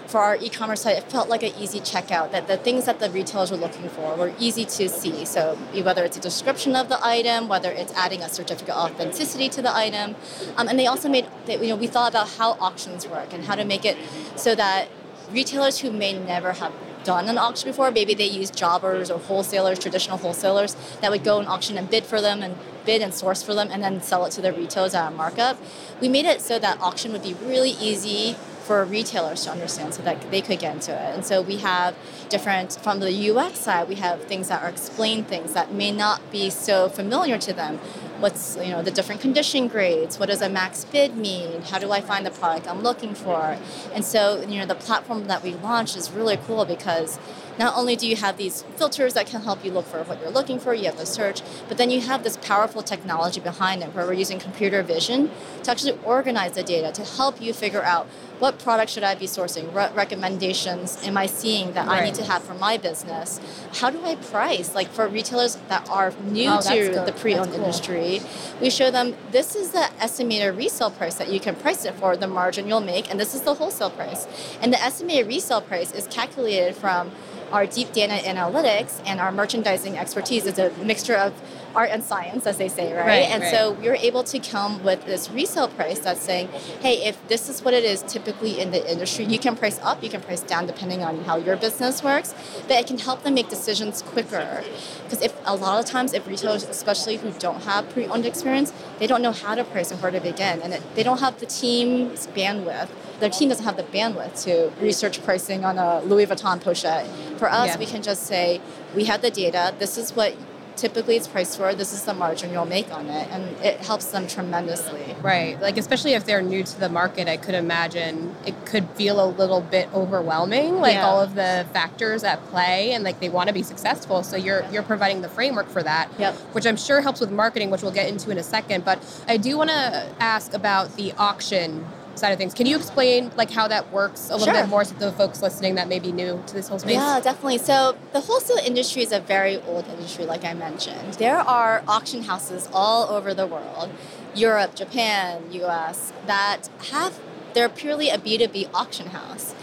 for 0.07 0.19
our 0.19 0.35
e-commerce 0.37 0.81
site, 0.81 0.97
it 0.97 1.03
felt 1.11 1.29
like 1.29 1.43
an 1.43 1.53
easy 1.59 1.79
checkout. 1.79 2.31
That 2.31 2.47
the 2.47 2.57
things 2.57 2.85
that 2.85 2.99
the 2.99 3.09
retailers 3.09 3.51
were 3.51 3.57
looking 3.57 3.89
for 3.89 4.15
were 4.15 4.33
easy 4.39 4.65
to 4.65 4.89
see. 4.89 5.25
So 5.25 5.55
whether 5.55 6.03
it's 6.03 6.17
a 6.17 6.21
description 6.21 6.75
of 6.75 6.89
the 6.89 6.99
item, 7.05 7.47
whether 7.47 7.71
it's 7.71 7.93
adding 7.93 8.21
a 8.21 8.29
certificate 8.29 8.75
of 8.75 8.91
authenticity 8.91 9.49
to 9.49 9.61
the 9.61 9.75
item, 9.75 10.15
um, 10.57 10.67
and 10.67 10.77
they 10.77 10.87
also 10.87 11.09
made 11.09 11.27
you 11.47 11.67
know 11.67 11.75
we 11.75 11.87
thought 11.87 12.11
about 12.11 12.29
how 12.29 12.51
auctions 12.53 13.07
work 13.07 13.33
and 13.33 13.45
how 13.45 13.55
to 13.55 13.65
make 13.65 13.85
it 13.85 13.97
so 14.35 14.55
that 14.55 14.89
retailers 15.31 15.79
who 15.79 15.91
may 15.91 16.13
never 16.17 16.53
have 16.53 16.73
done 17.03 17.29
an 17.29 17.37
auction 17.37 17.69
before. 17.69 17.91
Maybe 17.91 18.13
they 18.13 18.25
use 18.25 18.49
jobbers 18.51 19.09
or 19.09 19.19
wholesalers, 19.19 19.79
traditional 19.79 20.17
wholesalers 20.17 20.75
that 21.01 21.11
would 21.11 21.23
go 21.23 21.39
and 21.39 21.47
auction 21.47 21.77
and 21.77 21.89
bid 21.89 22.03
for 22.03 22.19
them 22.19 22.41
and 22.41 22.57
bid 22.85 23.01
and 23.01 23.13
source 23.13 23.41
for 23.41 23.53
them 23.53 23.69
and 23.71 23.83
then 23.83 24.01
sell 24.01 24.25
it 24.25 24.31
to 24.31 24.41
their 24.41 24.53
retailers 24.53 24.93
at 24.93 25.11
a 25.11 25.15
markup. 25.15 25.57
We 26.01 26.09
made 26.09 26.25
it 26.25 26.41
so 26.41 26.59
that 26.59 26.79
auction 26.81 27.11
would 27.13 27.23
be 27.23 27.35
really 27.35 27.71
easy 27.71 28.35
for 28.65 28.83
retailers 28.83 29.43
to 29.43 29.51
understand 29.51 29.93
so 29.93 30.01
that 30.01 30.31
they 30.31 30.41
could 30.41 30.57
get 30.57 30.73
into 30.73 30.91
it. 30.91 31.15
And 31.15 31.23
so 31.23 31.39
we 31.41 31.57
have 31.57 31.95
different, 32.29 32.73
from 32.81 32.99
the 32.99 33.29
UX 33.29 33.59
side, 33.59 33.87
we 33.87 33.95
have 33.95 34.23
things 34.23 34.47
that 34.47 34.63
are 34.63 34.69
explained 34.69 35.27
things 35.27 35.53
that 35.53 35.71
may 35.71 35.91
not 35.91 36.31
be 36.31 36.49
so 36.49 36.89
familiar 36.89 37.37
to 37.37 37.53
them. 37.53 37.77
What's, 38.19 38.57
you 38.57 38.71
know, 38.71 38.81
the 38.81 38.89
different 38.91 39.21
condition 39.21 39.67
grades? 39.67 40.17
What 40.17 40.29
does 40.29 40.41
a 40.41 40.49
max 40.49 40.83
bid 40.85 41.15
mean? 41.15 41.61
How 41.61 41.77
do 41.77 41.91
I 41.91 42.01
find 42.01 42.25
the 42.25 42.31
product 42.31 42.67
I'm 42.67 42.81
looking 42.81 43.13
for? 43.13 43.55
And 43.93 44.03
so, 44.03 44.41
you 44.41 44.57
know, 44.59 44.65
the 44.65 44.73
platform 44.73 45.25
that 45.27 45.43
we 45.43 45.53
launched 45.53 45.95
is 45.95 46.09
really 46.09 46.37
cool 46.37 46.65
because 46.65 47.19
not 47.57 47.77
only 47.77 47.95
do 47.95 48.07
you 48.07 48.15
have 48.15 48.37
these 48.37 48.63
filters 48.75 49.13
that 49.13 49.27
can 49.27 49.41
help 49.41 49.63
you 49.63 49.71
look 49.71 49.85
for 49.85 50.03
what 50.03 50.19
you're 50.21 50.29
looking 50.29 50.59
for, 50.59 50.73
you 50.73 50.85
have 50.85 50.97
the 50.97 51.05
search, 51.05 51.41
but 51.67 51.77
then 51.77 51.89
you 51.89 52.01
have 52.01 52.23
this 52.23 52.37
powerful 52.37 52.83
technology 52.83 53.39
behind 53.39 53.81
it 53.83 53.93
where 53.93 54.05
we're 54.05 54.13
using 54.13 54.39
computer 54.39 54.83
vision 54.83 55.31
to 55.63 55.71
actually 55.71 55.97
organize 56.03 56.53
the 56.53 56.63
data 56.63 56.91
to 56.91 57.03
help 57.03 57.41
you 57.41 57.53
figure 57.53 57.83
out 57.83 58.07
what 58.39 58.59
product 58.59 58.91
should 58.91 59.03
I 59.03 59.15
be 59.15 59.27
sourcing? 59.27 59.71
What 59.71 59.95
recommendations 59.95 61.01
am 61.05 61.15
I 61.15 61.25
seeing 61.25 61.71
that 61.73 61.87
right. 61.87 62.01
I 62.01 62.05
need 62.05 62.15
to 62.15 62.23
have 62.25 62.43
for 62.43 62.53
my 62.53 62.77
business? 62.77 63.39
How 63.75 63.89
do 63.89 64.03
I 64.03 64.15
price? 64.15 64.75
Like 64.75 64.89
for 64.89 65.07
retailers 65.07 65.55
that 65.69 65.89
are 65.89 66.13
new 66.25 66.49
oh, 66.49 66.61
to 66.61 67.03
the 67.05 67.13
pre-owned 67.13 67.51
cool. 67.51 67.61
industry, 67.61 68.21
we 68.59 68.69
show 68.69 68.91
them 68.91 69.15
this 69.31 69.55
is 69.55 69.71
the 69.71 69.89
estimated 70.01 70.55
resale 70.57 70.91
price 70.91 71.15
that 71.15 71.31
you 71.31 71.39
can 71.39 71.55
price 71.55 71.85
it 71.85 71.95
for, 71.95 72.17
the 72.17 72.27
margin 72.27 72.67
you'll 72.67 72.81
make, 72.81 73.09
and 73.09 73.19
this 73.19 73.33
is 73.33 73.41
the 73.41 73.53
wholesale 73.53 73.89
price. 73.89 74.27
And 74.61 74.73
the 74.73 74.81
estimated 74.81 75.27
resale 75.27 75.61
price 75.61 75.93
is 75.93 76.07
calculated 76.07 76.75
from 76.75 77.11
our 77.55 77.65
deep 77.65 77.93
data 77.93 78.13
analytics 78.27 79.01
and 79.05 79.19
our 79.19 79.31
merchandising 79.31 79.97
expertise 79.97 80.45
is 80.45 80.59
a 80.59 80.69
mixture 80.83 81.15
of 81.15 81.33
art 81.75 81.89
and 81.91 82.03
science, 82.03 82.45
as 82.45 82.57
they 82.57 82.67
say, 82.67 82.93
right? 82.93 83.05
right 83.05 83.29
and 83.29 83.43
right. 83.43 83.51
so 83.51 83.71
we 83.73 83.87
are 83.89 83.95
able 83.95 84.23
to 84.23 84.39
come 84.39 84.83
with 84.83 85.05
this 85.05 85.29
resale 85.29 85.67
price 85.67 85.99
that's 85.99 86.21
saying, 86.21 86.47
hey, 86.81 87.05
if 87.05 87.27
this 87.27 87.49
is 87.49 87.63
what 87.63 87.73
it 87.73 87.83
is 87.83 88.01
typically 88.03 88.59
in 88.59 88.71
the 88.71 88.91
industry, 88.91 89.25
you 89.25 89.39
can 89.39 89.55
price 89.55 89.79
up, 89.79 90.03
you 90.03 90.09
can 90.09 90.21
price 90.21 90.41
down 90.41 90.65
depending 90.65 91.03
on 91.03 91.23
how 91.25 91.37
your 91.37 91.57
business 91.57 92.03
works, 92.03 92.33
but 92.67 92.71
it 92.71 92.87
can 92.87 92.97
help 92.97 93.23
them 93.23 93.33
make 93.33 93.49
decisions 93.49 94.01
quicker. 94.01 94.63
Because 95.03 95.21
if 95.21 95.35
a 95.45 95.55
lot 95.55 95.79
of 95.79 95.85
times, 95.85 96.13
if 96.13 96.25
retailers, 96.27 96.63
especially 96.63 97.17
who 97.17 97.31
don't 97.33 97.63
have 97.63 97.89
pre-owned 97.89 98.25
experience, 98.25 98.73
they 98.99 99.07
don't 99.07 99.21
know 99.21 99.31
how 99.31 99.55
to 99.55 99.63
price 99.63 99.91
and 99.91 100.01
where 100.01 100.11
to 100.11 100.19
begin, 100.19 100.61
and 100.61 100.73
it, 100.73 100.81
they 100.95 101.03
don't 101.03 101.19
have 101.19 101.39
the 101.39 101.45
team's 101.45 102.27
bandwidth 102.27 102.89
their 103.19 103.29
team 103.29 103.49
doesn't 103.49 103.63
have 103.63 103.77
the 103.77 103.83
bandwidth 103.83 104.43
to 104.43 104.71
research 104.81 105.23
pricing 105.23 105.63
on 105.63 105.77
a 105.77 106.01
Louis 106.01 106.25
Vuitton 106.25 106.61
pochette. 106.61 107.07
For 107.37 107.49
us, 107.49 107.67
yeah. 107.67 107.77
we 107.77 107.85
can 107.85 108.01
just 108.01 108.23
say, 108.23 108.59
we 108.93 109.05
have 109.05 109.21
the 109.21 109.31
data, 109.31 109.73
this 109.79 109.97
is 109.97 110.15
what 110.15 110.35
typically 110.75 111.15
it's 111.15 111.27
priced 111.27 111.57
for 111.57 111.73
this 111.73 111.93
is 111.93 112.03
the 112.03 112.13
margin 112.13 112.51
you'll 112.51 112.65
make 112.65 112.91
on 112.91 113.07
it 113.07 113.27
and 113.31 113.43
it 113.63 113.77
helps 113.79 114.05
them 114.07 114.27
tremendously 114.27 115.15
right 115.21 115.59
like 115.61 115.77
especially 115.77 116.13
if 116.13 116.25
they're 116.25 116.41
new 116.41 116.63
to 116.63 116.79
the 116.79 116.89
market 116.89 117.27
i 117.27 117.37
could 117.37 117.55
imagine 117.55 118.35
it 118.45 118.65
could 118.65 118.87
feel 118.91 119.23
a 119.23 119.29
little 119.29 119.61
bit 119.61 119.87
overwhelming 119.93 120.75
like 120.79 120.95
yeah. 120.95 121.05
all 121.05 121.21
of 121.21 121.35
the 121.35 121.65
factors 121.73 122.23
at 122.23 122.43
play 122.47 122.91
and 122.91 123.03
like 123.03 123.19
they 123.19 123.29
want 123.29 123.47
to 123.47 123.53
be 123.53 123.63
successful 123.63 124.23
so 124.23 124.35
you're 124.35 124.65
you're 124.71 124.83
providing 124.83 125.21
the 125.21 125.29
framework 125.29 125.67
for 125.69 125.83
that 125.83 126.09
yep. 126.19 126.33
which 126.53 126.65
i'm 126.65 126.77
sure 126.77 127.01
helps 127.01 127.19
with 127.19 127.31
marketing 127.31 127.69
which 127.69 127.81
we'll 127.81 127.91
get 127.91 128.09
into 128.09 128.29
in 128.29 128.37
a 128.37 128.43
second 128.43 128.83
but 128.83 128.99
i 129.27 129.37
do 129.37 129.57
want 129.57 129.69
to 129.69 130.07
ask 130.19 130.53
about 130.53 130.95
the 130.95 131.11
auction 131.13 131.85
side 132.17 132.31
of 132.31 132.37
things. 132.37 132.53
Can 132.53 132.65
you 132.65 132.75
explain 132.75 133.31
like 133.35 133.51
how 133.51 133.67
that 133.67 133.91
works 133.91 134.29
a 134.29 134.33
little 134.33 134.53
sure. 134.53 134.63
bit 134.63 134.69
more 134.69 134.83
to 134.83 134.93
the 134.99 135.11
folks 135.13 135.41
listening 135.41 135.75
that 135.75 135.87
may 135.87 135.99
be 135.99 136.11
new 136.11 136.41
to 136.47 136.53
this 136.53 136.67
whole 136.67 136.79
space? 136.79 136.93
Yeah, 136.93 137.19
definitely. 137.19 137.57
So 137.57 137.97
the 138.13 138.21
wholesale 138.21 138.57
industry 138.57 139.01
is 139.01 139.11
a 139.11 139.19
very 139.19 139.57
old 139.63 139.87
industry, 139.87 140.25
like 140.25 140.43
I 140.43 140.53
mentioned. 140.53 141.13
There 141.15 141.37
are 141.37 141.83
auction 141.87 142.23
houses 142.23 142.69
all 142.73 143.09
over 143.09 143.33
the 143.33 143.47
world, 143.47 143.89
Europe, 144.33 144.75
Japan, 144.75 145.43
US, 145.51 146.13
that 146.25 146.69
have 146.91 147.19
they're 147.53 147.69
purely 147.69 148.09
a 148.09 148.17
B2B 148.17 148.69
auction 148.73 149.07
house 149.07 149.55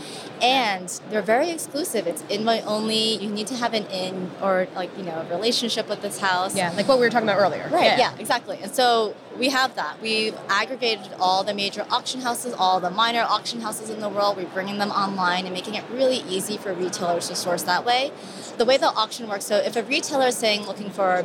and 0.42 0.88
they're 1.08 1.22
very 1.22 1.50
exclusive. 1.50 2.08
It's 2.08 2.22
invite 2.22 2.64
only. 2.66 3.16
You 3.16 3.30
need 3.30 3.46
to 3.46 3.54
have 3.54 3.74
an 3.74 3.86
in 3.86 4.30
or 4.42 4.66
like 4.74 4.96
you 4.98 5.04
know 5.04 5.20
a 5.20 5.34
relationship 5.34 5.88
with 5.88 6.02
this 6.02 6.18
house. 6.18 6.56
Yeah, 6.56 6.72
like 6.72 6.88
what 6.88 6.98
we 6.98 7.06
were 7.06 7.10
talking 7.10 7.28
about 7.28 7.40
earlier. 7.40 7.68
Right. 7.70 7.84
Yeah, 7.84 7.98
yeah 7.98 8.18
exactly. 8.18 8.58
And 8.60 8.74
so 8.74 9.14
we 9.38 9.50
have 9.50 9.76
that. 9.76 10.02
We've 10.02 10.36
aggregated 10.48 11.12
all 11.20 11.44
the 11.44 11.54
major 11.54 11.86
auction 11.90 12.20
houses, 12.20 12.54
all 12.58 12.80
the 12.80 12.90
minor 12.90 13.20
auction 13.22 13.60
houses 13.60 13.88
in 13.88 14.00
the 14.00 14.08
world. 14.08 14.36
We're 14.36 14.46
bringing 14.46 14.78
them 14.78 14.90
online 14.90 15.46
and 15.46 15.54
making 15.54 15.76
it 15.76 15.84
really 15.92 16.18
easy 16.28 16.56
for 16.56 16.74
retailers 16.74 17.28
to 17.28 17.36
source 17.36 17.62
that 17.62 17.84
way. 17.84 18.10
The 18.58 18.64
way 18.64 18.76
the 18.76 18.88
auction 18.88 19.28
works. 19.28 19.44
So 19.44 19.58
if 19.58 19.76
a 19.76 19.84
retailer 19.84 20.26
is 20.26 20.36
saying 20.36 20.66
looking 20.66 20.90
for 20.90 21.24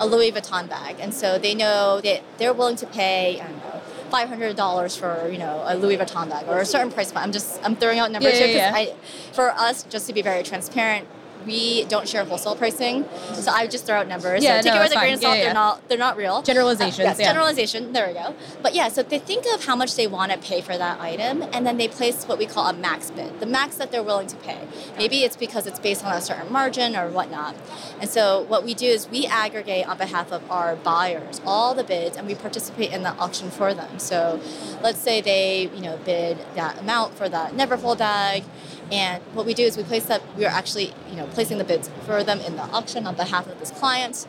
a 0.00 0.06
Louis 0.06 0.32
Vuitton 0.32 0.68
bag, 0.68 0.96
and 0.98 1.14
so 1.14 1.38
they 1.38 1.54
know 1.54 2.00
that 2.00 2.22
they're 2.38 2.54
willing 2.54 2.76
to 2.76 2.86
pay. 2.86 3.40
I 3.40 3.46
don't 3.46 3.58
know 3.58 3.80
five 4.10 4.28
hundred 4.28 4.56
dollars 4.56 4.96
for 4.96 5.28
you 5.30 5.38
know 5.38 5.62
a 5.66 5.76
Louis 5.76 5.96
Vuitton 5.96 6.28
bag 6.28 6.46
or 6.48 6.58
a 6.58 6.66
certain 6.66 6.90
price 6.90 7.12
point. 7.12 7.24
I'm 7.24 7.32
just 7.32 7.60
I'm 7.64 7.76
throwing 7.76 7.98
out 7.98 8.10
numbers 8.10 8.32
yeah, 8.32 8.46
here 8.46 8.72
because 8.72 8.86
yeah, 8.86 8.94
yeah. 8.94 9.32
for 9.32 9.50
us 9.50 9.84
just 9.84 10.06
to 10.06 10.12
be 10.12 10.22
very 10.22 10.42
transparent, 10.42 11.06
we 11.44 11.84
don't 11.84 12.08
share 12.08 12.24
wholesale 12.24 12.56
pricing, 12.56 13.04
so 13.34 13.50
I 13.50 13.66
just 13.66 13.86
throw 13.86 13.96
out 13.96 14.08
numbers. 14.08 14.42
Yeah, 14.42 14.60
so 14.60 14.64
take 14.64 14.74
no, 14.74 14.80
it 14.80 14.84
with 14.84 14.92
a 14.92 15.00
grain 15.00 15.14
of 15.14 15.20
salt. 15.20 15.36
Yeah, 15.36 15.44
they're 15.44 15.54
not 15.54 15.88
they're 15.88 15.98
not 15.98 16.16
real. 16.16 16.42
Generalizations. 16.42 17.00
Uh, 17.00 17.02
yes, 17.02 17.18
yeah. 17.18 17.26
generalization. 17.26 17.92
There 17.92 18.08
we 18.08 18.14
go. 18.14 18.34
But 18.62 18.74
yeah, 18.74 18.88
so 18.88 19.02
they 19.02 19.18
think 19.18 19.44
of 19.52 19.64
how 19.64 19.76
much 19.76 19.96
they 19.96 20.06
want 20.06 20.32
to 20.32 20.38
pay 20.38 20.60
for 20.60 20.76
that 20.76 21.00
item, 21.00 21.42
and 21.52 21.66
then 21.66 21.76
they 21.76 21.88
place 21.88 22.24
what 22.24 22.38
we 22.38 22.46
call 22.46 22.66
a 22.66 22.72
max 22.72 23.10
bid, 23.10 23.40
the 23.40 23.46
max 23.46 23.76
that 23.76 23.90
they're 23.90 24.02
willing 24.02 24.26
to 24.28 24.36
pay. 24.36 24.66
Maybe 24.96 25.24
it's 25.24 25.36
because 25.36 25.66
it's 25.66 25.78
based 25.78 26.04
on 26.04 26.12
a 26.12 26.20
certain 26.20 26.52
margin 26.52 26.96
or 26.96 27.08
whatnot. 27.08 27.54
And 28.00 28.08
so 28.08 28.42
what 28.42 28.64
we 28.64 28.74
do 28.74 28.86
is 28.86 29.08
we 29.08 29.26
aggregate 29.26 29.88
on 29.88 29.98
behalf 29.98 30.32
of 30.32 30.50
our 30.50 30.76
buyers 30.76 31.40
all 31.44 31.74
the 31.74 31.84
bids, 31.84 32.16
and 32.16 32.26
we 32.26 32.34
participate 32.34 32.92
in 32.92 33.02
the 33.02 33.10
auction 33.10 33.50
for 33.50 33.74
them. 33.74 33.98
So 33.98 34.40
let's 34.82 34.98
say 34.98 35.20
they 35.20 35.70
you 35.74 35.80
know 35.80 35.98
bid 36.04 36.38
that 36.54 36.80
amount 36.80 37.14
for 37.14 37.28
that 37.28 37.52
Neverfull 37.52 37.98
bag 37.98 38.44
and 38.92 39.22
what 39.32 39.46
we 39.46 39.54
do 39.54 39.62
is 39.62 39.76
we 39.76 39.82
place 39.82 40.06
that, 40.06 40.22
we 40.36 40.44
are 40.44 40.50
actually, 40.50 40.92
you 41.08 41.16
know, 41.16 41.26
placing 41.28 41.58
the 41.58 41.64
bids 41.64 41.90
for 42.06 42.22
them 42.22 42.40
in 42.40 42.56
the 42.56 42.62
auction 42.62 43.06
on 43.06 43.14
behalf 43.14 43.46
of 43.46 43.58
this 43.58 43.70
client. 43.70 44.26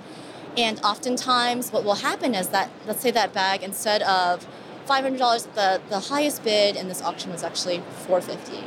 And 0.58 0.80
oftentimes 0.84 1.72
what 1.72 1.84
will 1.84 1.96
happen 1.96 2.34
is 2.34 2.50
that, 2.50 2.70
let's 2.88 3.02
say 3.02 3.12
that 3.12 3.34
bag, 3.34 3.64
instead 3.64 4.02
of 4.04 4.48
$500, 4.88 5.54
the, 5.56 5.82
the 5.90 6.00
highest 6.00 6.44
bid 6.44 6.76
in 6.76 6.88
this 6.88 7.02
auction 7.02 7.32
was 7.32 7.44
actually 7.44 7.82
450 8.08 8.64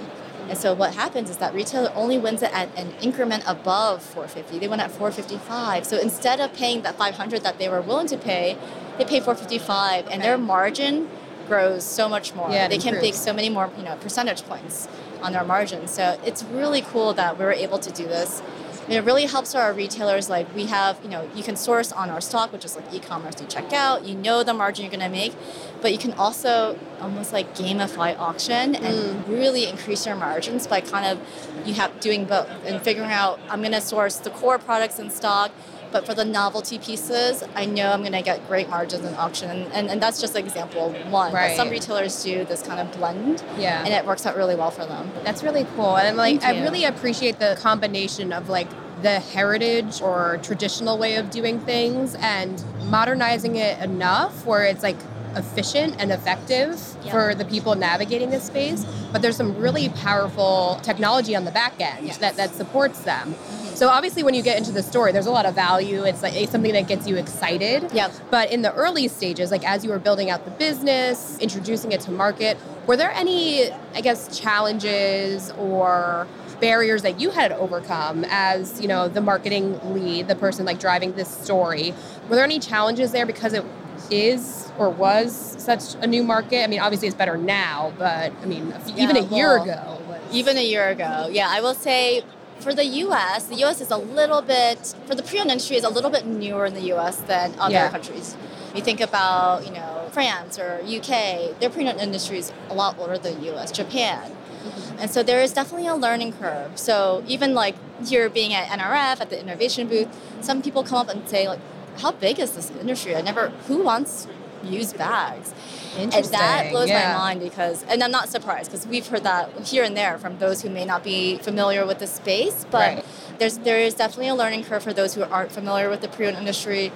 and 0.49 0.57
so 0.57 0.73
what 0.73 0.95
happens 0.95 1.29
is 1.29 1.37
that 1.39 1.53
retailer 1.53 1.93
only 1.95 2.17
wins 2.17 2.43
it 2.43 2.53
at 2.55 2.77
an 2.77 2.95
increment 3.03 3.45
above 3.47 4.03
450. 4.03 4.59
They 4.59 4.69
win 4.69 4.81
at 4.81 4.91
455. 4.91 5.85
So 5.85 5.99
instead 5.99 6.41
of 6.41 6.55
paying 6.55 6.83
that 6.83 6.97
500 6.97 7.43
that 7.43 7.59
they 7.59 7.69
were 7.69 7.83
willing 7.83 8.07
to 8.09 8.17
pay, 8.17 8.57
they 8.97 9.05
pay 9.05 9.21
455, 9.21 10.09
and 10.09 10.23
their 10.23 10.39
margin 10.39 11.09
grows 11.49 11.85
so 11.85 12.09
much 12.09 12.35
more. 12.35 12.51
Yeah, 12.51 12.69
they 12.69 12.79
can 12.79 12.95
make 13.01 13.15
so 13.15 13.33
many 13.33 13.49
more, 13.49 13.71
you 13.77 13.83
know, 13.83 13.97
percentage 13.97 14.43
points 14.45 14.89
on 15.23 15.33
their 15.33 15.45
margins. 15.45 15.91
So 15.91 16.19
it's 16.25 16.45
really 16.45 16.83
cool 16.83 17.15
that 17.15 17.39
we 17.39 17.45
were 17.45 17.53
able 17.53 17.79
to 17.79 17.91
do 17.91 18.05
this. 18.05 18.43
And 18.85 18.97
it 18.97 19.05
really 19.05 19.27
helps 19.27 19.55
our 19.55 19.75
retailers. 19.75 20.31
Like 20.31 20.55
we 20.55 20.65
have, 20.67 20.99
you 21.03 21.11
know, 21.11 21.29
you 21.35 21.43
can 21.43 21.57
source 21.57 21.93
on 21.93 22.09
our 22.09 22.23
stock, 22.23 22.53
which 22.53 22.65
is 22.65 22.75
like 22.75 22.87
e-commerce. 22.93 23.35
You 23.39 23.47
check 23.47 23.71
out, 23.75 24.07
you 24.07 24.15
know 24.15 24.43
the 24.43 24.55
margin 24.55 24.85
you're 24.85 24.91
going 24.91 25.01
to 25.01 25.15
make, 25.15 25.35
but 25.83 25.93
you 25.93 25.99
can 25.99 26.15
also 26.15 26.79
almost 26.99 27.35
like 27.35 27.55
gamify 27.55 28.19
auction 28.19 28.75
and 28.75 29.25
mm. 29.25 29.29
really 29.29 29.67
increase 29.67 30.07
your 30.07 30.17
margins 30.17 30.67
by 30.67 30.81
kind 30.81 31.05
of 31.05 31.67
you 31.67 31.75
have 31.75 32.01
doing 32.01 32.25
both 32.25 32.49
and 32.65 32.81
figuring 32.81 33.11
out 33.11 33.39
I'm 33.51 33.61
going 33.61 33.73
to 33.73 33.81
source 33.83 34.17
the 34.17 34.31
core 34.31 34.59
products 34.59 34.99
in 34.99 35.11
stock 35.11 35.53
but 35.91 36.07
for 36.07 36.15
the 36.15 36.25
novelty 36.25 36.79
pieces, 36.79 37.45
I 37.55 37.65
know 37.65 37.91
I'm 37.91 38.01
going 38.01 38.13
to 38.13 38.23
get 38.23 38.47
great 38.47 38.69
margins 38.69 39.05
in 39.05 39.15
auction. 39.15 39.51
And, 39.73 39.89
and, 39.89 40.03
that's 40.03 40.21
just 40.21 40.37
example 40.37 40.93
one. 41.11 41.33
Right. 41.33 41.49
But 41.49 41.57
some 41.57 41.71
retailers 41.71 42.23
do 42.23 42.45
this 42.45 42.63
kind 42.63 42.81
of 42.81 42.97
blend. 42.97 43.43
Yeah. 43.59 43.85
And 43.85 43.93
it 43.93 44.07
works 44.07 44.27
out 44.27 44.37
really 44.37 44.55
well 44.55 44.71
for 44.71 44.87
them. 44.87 45.11
That's 45.25 45.43
really 45.43 45.67
cool. 45.77 45.97
And 45.97 46.17
like, 46.17 46.43
I 46.45 46.63
really 46.63 46.85
appreciate 46.85 47.39
the 47.39 47.59
combination 47.61 48.33
of 48.33 48.49
like 48.49 48.69
the 49.03 49.21
heritage 49.21 50.01
or 50.03 50.39
traditional 50.43 50.99
way 50.99 51.17
of 51.17 51.31
doing 51.31 51.61
things 51.61 52.17
and 52.17 52.63
modernizing 52.87 53.57
it 53.57 53.81
enough 53.81 54.45
where 54.45 54.65
it's 54.65 54.83
like 54.83 54.97
efficient 55.37 55.95
and 55.99 56.11
effective 56.11 56.81
yeah. 57.05 57.13
for 57.13 57.35
the 57.35 57.45
people 57.45 57.75
navigating 57.75 58.31
this 58.31 58.45
space 58.45 58.85
but 59.13 59.23
there's 59.23 59.37
some 59.37 59.57
really 59.57 59.89
powerful 59.91 60.81
technology 60.83 61.37
on 61.37 61.45
the 61.45 61.51
back 61.51 61.75
end 61.81 62.07
yes. 62.07 62.19
that, 62.19 62.35
that 62.37 62.51
supports 62.55 63.03
them 63.03 63.35
mm-hmm. 63.35 63.68
So 63.79 63.89
obviously, 63.89 64.25
when 64.25 64.35
you 64.35 64.43
get 64.43 64.59
into 64.59 64.73
the 64.73 64.83
story, 64.83 65.13
there's 65.13 65.27
a 65.27 65.31
lot 65.31 65.47
of 65.47 65.55
value. 65.55 66.03
It's 66.03 66.21
like 66.21 66.35
it's 66.35 66.51
something 66.51 66.73
that 66.73 66.89
gets 66.89 67.07
you 67.07 67.15
excited. 67.15 67.89
Yep. 67.93 68.13
But 68.29 68.51
in 68.51 68.63
the 68.63 68.75
early 68.75 69.07
stages, 69.07 69.53
like 69.53 69.65
as 69.65 69.85
you 69.85 69.91
were 69.91 70.01
building 70.01 70.31
out 70.31 70.45
the 70.45 70.51
business, 70.51 71.39
introducing 71.39 71.93
it 71.93 72.01
to 72.01 72.11
market, 72.11 72.59
were 72.89 72.97
there 72.97 73.13
any, 73.13 73.71
I 73.95 74.01
guess, 74.01 74.37
challenges 74.37 75.53
or 75.53 76.27
barriers 76.61 77.03
that 77.03 77.21
you 77.21 77.31
had 77.31 77.49
to 77.49 77.57
overcome 77.57 78.25
as 78.31 78.81
you 78.81 78.89
know 78.89 79.07
the 79.07 79.21
marketing 79.21 79.79
lead, 79.95 80.27
the 80.27 80.35
person 80.35 80.67
like 80.67 80.81
driving 80.81 81.13
this 81.13 81.29
story? 81.29 81.95
Were 82.29 82.35
there 82.35 82.45
any 82.45 82.59
challenges 82.59 83.13
there 83.13 83.27
because 83.27 83.53
it 83.53 83.65
is 84.11 84.73
or 84.77 84.91
was 84.91 85.55
such 85.63 85.95
a 86.03 86.07
new 86.09 86.25
market? 86.25 86.65
I 86.65 86.67
mean, 86.67 86.81
obviously 86.81 87.07
it's 87.07 87.17
better 87.17 87.37
now, 87.37 87.93
but 87.97 88.33
I 88.43 88.45
mean, 88.45 88.75
even 88.97 89.17
a 89.17 89.21
Yeah, 89.21 89.37
year 89.37 89.55
well, 89.59 89.63
ago. 89.63 90.03
Was, 90.09 90.35
Even 90.35 90.59
a 90.59 90.65
year 90.65 90.89
ago, 90.89 91.29
yeah, 91.31 91.47
I 91.49 91.61
will 91.61 91.75
say 91.75 92.25
for 92.61 92.75
the 92.75 92.85
U.S., 92.85 93.47
the 93.47 93.57
U.S. 93.57 93.81
is 93.81 93.91
a 93.91 93.97
little 93.97 94.43
bit 94.43 94.95
for 95.07 95.15
the 95.15 95.23
pre-owned 95.23 95.51
industry 95.51 95.77
is 95.77 95.85
a 95.85 95.89
little 95.89 96.11
bit 96.11 96.27
newer 96.27 96.67
in 96.67 96.75
the 96.75 96.83
U.S. 96.95 97.17
than 97.23 97.55
other 97.59 97.73
Yeah. 97.75 97.91
countries. 97.91 98.37
You 98.75 98.83
think 98.83 99.01
about 99.01 99.67
you 99.67 99.73
know 99.73 100.09
France 100.13 100.59
or 100.59 100.81
U.K. 100.85 101.55
Their 101.61 101.71
pre-owned 101.71 102.01
industry 102.01 102.39
is 102.39 102.53
a 102.69 102.75
lot 102.75 102.99
older 102.99 103.17
than 103.19 103.43
U.S. 103.45 103.71
Japan, 103.73 104.31
mm-hmm. 104.31 104.99
and 105.01 105.11
so 105.11 105.23
there 105.23 105.41
is 105.41 105.53
definitely 105.53 105.87
a 105.87 105.95
learning 105.97 106.33
curve. 106.35 106.79
So 106.79 107.25
even 107.27 107.55
like 107.55 107.77
here 108.07 108.29
being 108.29 108.53
at 108.53 108.69
NRF 108.79 109.21
at 109.21 109.31
the 109.31 109.41
innovation 109.41 109.89
booth, 109.89 110.09
some 110.41 110.63
people 110.63 110.83
come 110.85 110.99
up 110.99 111.09
and 111.09 111.27
say 111.29 111.49
like, 111.49 111.61
"How 111.99 112.13
big 112.13 112.39
is 112.39 112.53
this 112.53 112.71
industry? 112.73 113.17
I 113.17 113.23
never. 113.23 113.49
Who 113.69 113.83
wants 113.83 114.27
used 114.65 114.97
bags?" 114.99 115.53
And 115.97 116.13
that 116.13 116.71
blows 116.71 116.89
yeah. 116.89 117.13
my 117.13 117.19
mind 117.19 117.41
because, 117.41 117.85
and 117.89 118.03
I'm 118.03 118.11
not 118.11 118.29
surprised 118.29 118.71
because 118.71 118.87
we've 118.87 119.07
heard 119.07 119.25
that 119.25 119.51
here 119.67 119.83
and 119.83 119.97
there 119.97 120.19
from 120.19 120.39
those 120.39 120.63
who 120.63 120.71
may 120.71 120.85
not 120.85 121.03
be 121.03 121.39
familiar 121.39 121.85
with 121.87 121.99
the 121.99 122.07
space. 122.07 122.65
But 122.71 122.97
Right. 122.97 123.05
there's 123.39 123.59
there 123.59 123.79
is 123.79 123.95
definitely 123.95 124.29
a 124.29 124.35
learning 124.35 124.65
curve 124.65 124.83
for 124.83 124.93
those 124.93 125.15
who 125.15 125.23
aren't 125.25 125.51
familiar 125.53 125.89
with 125.91 126.01
the 126.01 126.09
pre-owned 126.09 126.37
industry. 126.37 126.93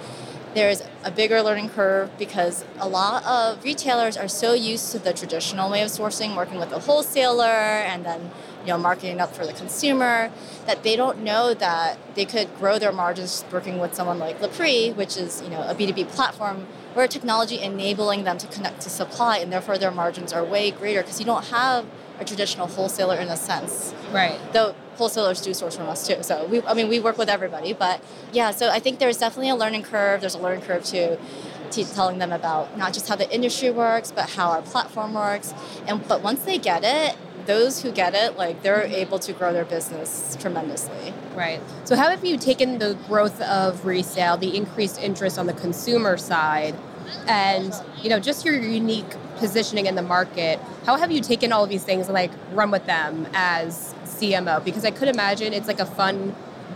There's 0.54 0.82
a 1.02 1.10
bigger 1.10 1.40
learning 1.42 1.70
curve 1.70 2.10
because 2.18 2.64
a 2.78 2.86
lot 2.86 3.24
of 3.24 3.64
retailers 3.64 4.18
are 4.18 4.28
so 4.28 4.52
used 4.52 4.92
to 4.92 4.98
the 4.98 5.14
traditional 5.14 5.70
way 5.70 5.80
of 5.82 5.88
sourcing, 5.90 6.36
working 6.36 6.58
with 6.58 6.72
a 6.72 6.78
wholesaler 6.78 7.44
and 7.90 8.04
then 8.04 8.30
you 8.60 8.68
know 8.68 8.78
marketing 8.78 9.18
up 9.18 9.34
for 9.34 9.46
the 9.46 9.54
consumer, 9.54 10.30
that 10.66 10.82
they 10.82 10.94
don't 10.94 11.18
know 11.22 11.54
that 11.54 11.98
they 12.14 12.26
could 12.26 12.54
grow 12.58 12.78
their 12.78 12.92
margins 12.92 13.44
working 13.50 13.78
with 13.80 13.94
someone 13.94 14.18
like 14.18 14.40
LePrix, 14.40 14.94
which 14.94 15.16
is 15.16 15.40
you 15.42 15.48
know 15.48 15.62
a 15.62 15.74
B2B 15.74 16.08
platform 16.08 16.66
where 16.94 17.08
technology 17.08 17.60
enabling 17.60 18.24
them 18.24 18.38
to 18.38 18.46
connect 18.46 18.80
to 18.80 18.90
supply 18.90 19.38
and 19.38 19.52
therefore 19.52 19.78
their 19.78 19.90
margins 19.90 20.32
are 20.32 20.44
way 20.44 20.70
greater 20.70 21.02
because 21.02 21.18
you 21.18 21.26
don't 21.26 21.46
have 21.46 21.86
a 22.18 22.24
traditional 22.24 22.66
wholesaler 22.66 23.16
in 23.16 23.28
a 23.28 23.36
sense 23.36 23.94
right. 24.12 24.38
though 24.52 24.74
wholesalers 24.96 25.40
do 25.40 25.54
source 25.54 25.76
from 25.76 25.88
us 25.88 26.06
too. 26.06 26.22
So 26.22 26.46
we, 26.46 26.62
I 26.62 26.74
mean, 26.74 26.88
we 26.88 27.00
work 27.00 27.18
with 27.18 27.28
everybody, 27.28 27.72
but 27.72 28.00
yeah. 28.32 28.50
So 28.50 28.70
I 28.70 28.78
think 28.78 28.98
there's 28.98 29.18
definitely 29.18 29.50
a 29.50 29.56
learning 29.56 29.82
curve. 29.82 30.20
There's 30.20 30.34
a 30.34 30.38
learning 30.38 30.62
curve 30.62 30.84
to, 30.84 31.16
to 31.16 31.84
telling 31.84 32.18
them 32.18 32.32
about 32.32 32.76
not 32.76 32.92
just 32.92 33.08
how 33.08 33.16
the 33.16 33.32
industry 33.34 33.70
works, 33.70 34.12
but 34.12 34.30
how 34.30 34.50
our 34.50 34.62
platform 34.62 35.14
works. 35.14 35.54
And 35.86 36.06
but 36.06 36.22
once 36.22 36.44
they 36.44 36.58
get 36.58 36.82
it, 36.84 37.16
those 37.46 37.82
who 37.82 37.92
get 37.92 38.14
it, 38.14 38.36
like 38.36 38.62
they're 38.62 38.82
able 38.82 39.18
to 39.20 39.32
grow 39.32 39.52
their 39.52 39.64
business 39.64 40.36
tremendously. 40.40 41.12
Right. 41.34 41.60
So, 41.84 41.96
how 41.96 42.08
have 42.10 42.24
you 42.24 42.36
taken 42.36 42.78
the 42.78 42.96
growth 43.06 43.40
of 43.42 43.84
resale, 43.84 44.36
the 44.36 44.56
increased 44.56 45.00
interest 45.00 45.38
on 45.38 45.46
the 45.46 45.52
consumer 45.52 46.16
side, 46.16 46.74
and 47.26 47.72
you 48.02 48.10
know 48.10 48.18
just 48.18 48.44
your 48.44 48.54
unique 48.54 49.10
positioning 49.36 49.86
in 49.86 49.94
the 49.94 50.02
market? 50.02 50.58
How 50.86 50.96
have 50.96 51.10
you 51.10 51.20
taken 51.20 51.52
all 51.52 51.64
of 51.64 51.70
these 51.70 51.84
things 51.84 52.06
and 52.06 52.14
like 52.14 52.32
run 52.52 52.70
with 52.70 52.86
them 52.86 53.26
as 53.34 53.94
CMO? 54.04 54.64
Because 54.64 54.84
I 54.84 54.90
could 54.90 55.08
imagine 55.08 55.52
it's 55.52 55.68
like 55.68 55.80
a 55.80 55.86
fun 55.86 56.34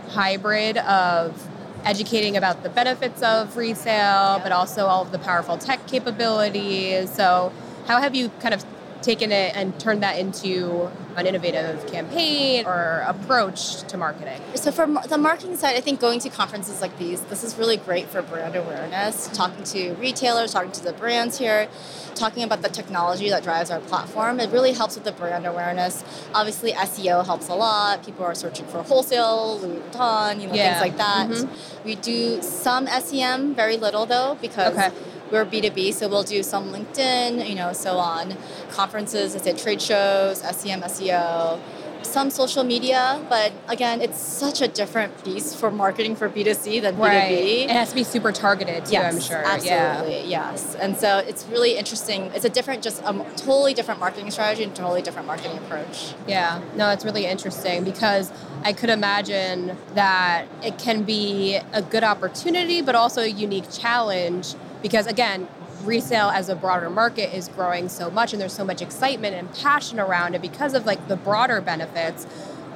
hybrid 0.09 0.77
of 0.77 1.47
educating 1.83 2.35
about 2.35 2.63
the 2.63 2.69
benefits 2.69 3.21
of 3.21 3.55
resale, 3.55 4.39
but 4.43 4.51
also 4.51 4.87
all 4.87 5.01
of 5.01 5.11
the 5.11 5.19
powerful 5.19 5.57
tech 5.57 5.85
capabilities. 5.87 7.11
So, 7.13 7.51
how 7.87 8.01
have 8.01 8.15
you 8.15 8.29
kind 8.41 8.53
of 8.53 8.65
taken 9.01 9.31
it 9.31 9.55
and 9.55 9.77
turned 9.79 10.03
that 10.03 10.17
into 10.19 10.89
an 11.15 11.25
innovative 11.25 11.85
campaign 11.87 12.65
or 12.65 13.03
approach 13.07 13.81
to 13.83 13.97
marketing? 13.97 14.41
So 14.55 14.71
for 14.71 14.85
the 15.07 15.17
marketing 15.17 15.55
side, 15.57 15.75
I 15.75 15.81
think 15.81 15.99
going 15.99 16.19
to 16.21 16.29
conferences 16.29 16.81
like 16.81 16.97
these, 16.97 17.21
this 17.21 17.43
is 17.43 17.57
really 17.57 17.77
great 17.77 18.07
for 18.07 18.21
brand 18.21 18.55
awareness. 18.55 19.29
Talking 19.33 19.63
to 19.65 19.93
retailers, 19.95 20.53
talking 20.53 20.71
to 20.71 20.83
the 20.83 20.93
brands 20.93 21.37
here, 21.37 21.67
talking 22.15 22.43
about 22.43 22.61
the 22.61 22.69
technology 22.69 23.29
that 23.29 23.43
drives 23.43 23.69
our 23.71 23.79
platform. 23.79 24.39
It 24.39 24.49
really 24.51 24.73
helps 24.73 24.95
with 24.95 25.03
the 25.03 25.11
brand 25.11 25.45
awareness. 25.45 26.03
Obviously, 26.33 26.71
SEO 26.73 27.25
helps 27.25 27.47
a 27.49 27.55
lot. 27.55 28.03
People 28.05 28.25
are 28.25 28.35
searching 28.35 28.65
for 28.67 28.83
wholesale, 28.83 29.59
Louis 29.61 29.79
Vuitton, 29.91 30.41
you 30.41 30.47
know, 30.47 30.53
Yeah. 30.53 30.79
things 30.79 30.81
like 30.81 30.97
that. 30.97 31.27
Mhm. 31.29 31.49
We 31.83 31.95
do 31.95 32.41
some 32.41 32.87
SEM, 32.87 33.53
very 33.55 33.77
little 33.77 34.05
though, 34.05 34.37
because 34.41 34.73
Okay. 34.73 34.89
We're 35.31 35.45
B2B, 35.45 35.93
so 35.93 36.07
we'll 36.07 36.23
do 36.23 36.41
some 36.43 36.71
LinkedIn, 36.71 37.47
you 37.47 37.55
know, 37.55 37.73
so 37.73 37.97
on. 37.97 38.35
Conferences, 38.69 39.35
I 39.35 39.39
said 39.39 39.57
trade 39.57 39.81
shows, 39.81 40.39
SEM, 40.39 40.81
SEO, 40.81 41.59
some 42.03 42.29
social 42.29 42.63
media, 42.63 43.19
but 43.27 43.51
again, 43.67 44.01
it's 44.01 44.17
such 44.19 44.61
a 44.61 44.67
different 44.67 45.23
beast 45.23 45.57
for 45.57 45.69
marketing 45.69 46.15
for 46.15 46.29
B2C 46.29 46.81
than 46.81 46.95
B2B. 46.95 47.65
It 47.65 47.69
has 47.71 47.89
to 47.89 47.95
be 47.95 48.03
super 48.03 48.31
targeted 48.31 48.85
too, 48.85 48.93
Yes, 48.93 49.13
I'm 49.13 49.19
sure. 49.21 49.43
absolutely, 49.45 50.29
yes. 50.29 50.75
And 50.75 50.95
so 50.95 51.17
it's 51.17 51.45
really 51.47 51.75
interesting. 51.75 52.31
It's 52.33 52.45
a 52.45 52.49
different, 52.49 52.81
just 52.83 53.01
a 53.03 53.13
totally 53.35 53.73
different 53.73 53.99
marketing 53.99 54.31
strategy 54.31 54.63
and 54.63 54.75
totally 54.75 55.01
different 55.01 55.27
marketing 55.27 55.57
approach. 55.57 56.13
Yeah. 56.27 56.37
Yeah. 56.59 56.61
No, 56.75 56.89
it's 56.91 57.03
really 57.03 57.25
interesting 57.25 57.83
because 57.83 58.31
I 58.63 58.73
could 58.73 58.89
imagine 58.89 59.75
that 59.95 60.45
it 60.63 60.77
can 60.77 61.03
be 61.03 61.59
a 61.73 61.81
good 61.81 62.03
opportunity, 62.03 62.81
but 62.81 62.95
also 62.95 63.21
a 63.21 63.27
unique 63.27 63.69
challenge 63.71 64.53
because, 64.87 65.05
again, 65.05 65.49
resale 65.83 66.29
as 66.29 66.47
a 66.47 66.55
broader 66.55 66.89
market 66.89 67.35
is 67.35 67.49
growing 67.49 67.89
so 67.89 68.09
much 68.09 68.31
and 68.31 68.41
there's 68.41 68.53
so 68.53 68.63
much 68.63 68.81
excitement 68.81 69.35
and 69.35 69.53
passion 69.53 69.99
around 69.99 70.33
it 70.33 70.41
because 70.41 70.73
of 70.73 70.85
like 70.85 71.09
the 71.09 71.17
broader 71.17 71.59
benefits. 71.59 72.25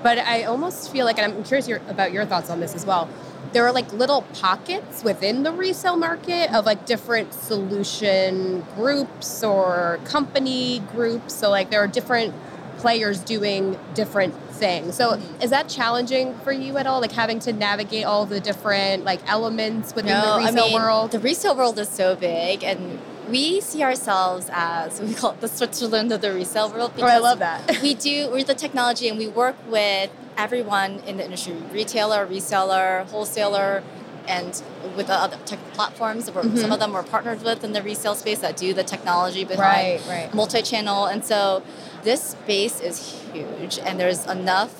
But 0.03 0.17
I 0.17 0.43
almost 0.43 0.91
feel 0.91 1.05
like, 1.05 1.17
and 1.17 1.33
I'm 1.33 1.43
curious 1.45 1.69
your, 1.69 1.79
about 1.87 2.11
your 2.11 2.25
thoughts 2.25 2.49
on 2.49 2.59
this 2.59 2.75
as 2.75 2.85
well. 2.85 3.07
There 3.53 3.65
are 3.65 3.71
like 3.71 3.93
little 3.93 4.23
pockets 4.33 5.05
within 5.05 5.43
the 5.43 5.53
resale 5.53 5.95
market 5.95 6.53
of 6.53 6.65
like 6.65 6.85
different 6.85 7.33
solution 7.33 8.65
groups 8.75 9.41
or 9.41 10.01
company 10.03 10.79
groups. 10.91 11.33
So 11.33 11.49
like 11.49 11.69
there 11.69 11.79
are 11.81 11.87
different 11.87 12.33
players 12.77 13.21
doing 13.21 13.79
different 13.93 14.33
things. 14.61 14.95
So 14.95 15.19
is 15.41 15.49
that 15.49 15.67
challenging 15.67 16.37
for 16.39 16.53
you 16.53 16.77
at 16.77 16.87
all? 16.87 17.01
Like 17.01 17.11
having 17.11 17.39
to 17.39 17.51
navigate 17.51 18.05
all 18.05 18.25
the 18.25 18.39
different 18.39 19.03
like 19.03 19.19
elements 19.27 19.93
within 19.93 20.13
the 20.21 20.37
resale 20.45 20.73
world? 20.73 21.11
The 21.11 21.19
resale 21.19 21.57
world 21.57 21.77
is 21.79 21.89
so 21.89 22.15
big, 22.15 22.63
and 22.63 22.99
we 23.29 23.59
see 23.59 23.83
ourselves 23.83 24.49
as 24.53 25.01
we 25.01 25.13
call 25.13 25.31
it 25.31 25.41
the 25.41 25.49
Switzerland 25.49 26.13
of 26.13 26.21
the 26.21 26.31
resale 26.31 26.71
world. 26.71 26.93
Oh, 26.97 27.05
I 27.05 27.17
love 27.17 27.39
that. 27.39 27.81
we 27.81 27.93
do. 27.95 28.29
We're 28.31 28.43
the 28.43 28.55
technology, 28.55 29.09
and 29.09 29.17
we 29.17 29.27
work 29.27 29.57
with 29.67 30.09
everyone 30.37 30.99
in 31.07 31.17
the 31.17 31.25
industry: 31.25 31.55
retailer, 31.73 32.25
reseller, 32.25 33.05
wholesaler. 33.07 33.83
And 34.27 34.61
with 34.95 35.07
the 35.07 35.13
other 35.15 35.37
tech 35.45 35.59
platforms, 35.73 36.29
we're- 36.31 36.47
Mhm. 36.47 36.61
some 36.61 36.71
of 36.71 36.79
them 36.79 36.93
we're 36.93 37.03
partnered 37.03 37.43
with 37.43 37.63
in 37.63 37.73
the 37.73 37.81
resale 37.81 38.15
space 38.15 38.39
that 38.39 38.55
do 38.57 38.73
the 38.73 38.83
technology 38.83 39.43
behind 39.43 40.01
Right, 40.07 40.23
right. 40.23 40.33
multi-channel 40.33 41.05
and 41.05 41.23
so 41.25 41.61
this 42.03 42.21
space 42.21 42.79
is 42.79 43.15
huge 43.33 43.79
and 43.85 43.99
there's 43.99 44.25
enough 44.25 44.71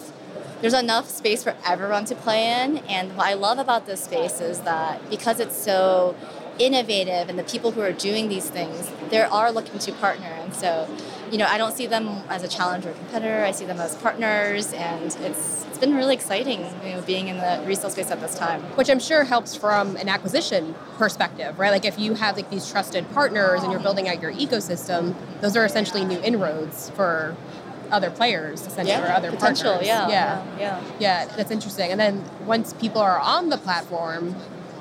there's 0.61 0.73
enough 0.75 1.09
space 1.09 1.43
for 1.43 1.55
everyone 1.65 2.05
to 2.05 2.13
play 2.15 2.43
in 2.61 2.77
and 2.89 3.15
what 3.17 3.25
i 3.27 3.33
love 3.33 3.57
about 3.57 3.85
this 3.87 4.03
space 4.03 4.39
is 4.41 4.59
that 4.59 5.07
because 5.09 5.39
it's 5.39 5.55
so 5.55 6.13
innovative 6.59 7.29
and 7.29 7.37
the 7.39 7.43
people 7.43 7.71
who 7.71 7.81
are 7.81 7.91
doing 7.91 8.29
these 8.29 8.45
things 8.49 8.89
they 9.09 9.21
are 9.21 9.51
looking 9.51 9.79
to 9.79 9.91
partner 9.93 10.31
and 10.43 10.53
so 10.55 10.87
you 11.31 11.37
know 11.37 11.45
i 11.47 11.57
don't 11.57 11.73
see 11.75 11.87
them 11.87 12.07
as 12.29 12.43
a 12.43 12.47
challenger 12.47 12.89
or 12.89 12.93
competitor 12.93 13.43
i 13.45 13.51
see 13.51 13.65
them 13.65 13.79
as 13.79 13.95
partners 13.95 14.73
and 14.73 15.05
it's 15.21 15.65
it's 15.65 15.77
been 15.79 15.95
really 15.95 16.13
exciting 16.13 16.59
you 16.85 16.93
know 16.93 17.01
being 17.01 17.27
in 17.29 17.37
the 17.37 17.63
resale 17.65 17.89
space 17.89 18.11
at 18.11 18.19
this 18.19 18.35
time 18.37 18.61
Which 18.75 18.89
I'm 18.89 18.99
sure 18.99 19.23
helps 19.23 19.55
from 19.55 19.95
an 19.95 20.07
acquisition 20.09 20.75
perspective, 20.97 21.57
right? 21.57 21.71
Like 21.71 21.85
if 21.85 21.97
you 21.97 22.13
have 22.13 22.35
like 22.35 22.49
these 22.49 22.69
trusted 22.69 23.09
partners 23.13 23.63
and 23.63 23.71
you're 23.71 23.81
building 23.81 24.07
out 24.07 24.21
your 24.21 24.31
ecosystem, 24.33 25.15
those 25.41 25.55
are 25.57 25.65
essentially 25.65 26.03
new 26.05 26.19
inroads 26.21 26.89
for 26.91 27.35
other 27.91 28.11
players, 28.11 28.65
essentially, 28.67 29.01
or 29.03 29.07
other 29.11 29.31
potential 29.31 29.71
partners. 29.71 29.87
yeah 29.87 30.07
yeah. 30.09 30.45
yeah 30.59 30.81
Yeah, 30.99 31.25
that's 31.35 31.51
interesting. 31.51 31.91
And 31.91 31.99
then 31.99 32.23
once 32.45 32.73
people 32.73 33.01
are 33.01 33.19
on 33.19 33.49
the 33.49 33.57
platform, 33.57 34.35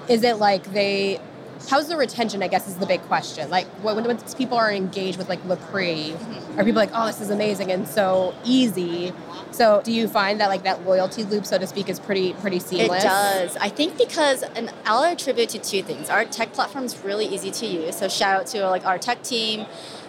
is 0.09 0.23
it 0.23 0.37
like 0.37 0.65
they? 0.73 1.21
How's 1.69 1.89
the 1.89 1.97
retention? 1.97 2.43
I 2.43 2.49
guess 2.49 2.67
is 2.67 2.77
the 2.77 2.87
big 2.87 3.03
question. 3.03 3.49
Like 3.51 3.67
when, 3.83 3.97
when 3.97 4.05
once 4.05 4.35
people 4.35 4.57
are 4.57 4.73
engaged 4.73 5.19
with 5.19 5.29
like 5.29 5.43
LePrix, 5.45 6.13
mm-hmm. 6.13 6.59
are 6.59 6.65
people 6.65 6.81
like, 6.81 6.91
oh, 6.95 7.07
this 7.07 7.21
is 7.21 7.31
amazing 7.31 7.71
and 7.71 7.87
so 7.87 8.35
easy? 8.45 9.13
So 9.53 9.83
do 9.83 9.93
you 9.93 10.09
find 10.09 10.41
that 10.41 10.49
like 10.49 10.63
that 10.63 10.85
loyalty 10.85 11.25
loop, 11.25 11.45
so 11.45 11.59
to 11.59 11.67
speak, 11.67 11.89
is 11.89 12.01
pretty 12.01 12.33
pretty 12.35 12.59
seamless? 12.59 13.05
It 13.05 13.07
does. 13.07 13.57
I 13.57 13.69
think 13.69 13.99
because, 13.99 14.43
and 14.43 14.73
I'll 14.85 15.05
attribute 15.05 15.51
to 15.51 15.59
two 15.59 15.83
things. 15.83 16.09
Our 16.09 16.25
tech 16.25 16.53
platform 16.53 16.85
is 16.85 16.99
really 17.05 17.27
easy 17.27 17.51
to 17.51 17.67
use. 17.67 17.97
So 17.97 18.09
shout 18.09 18.41
out 18.41 18.47
to 18.49 18.69
like 18.69 18.87
our 18.87 18.99
tech 18.99 19.23
team, 19.23 19.67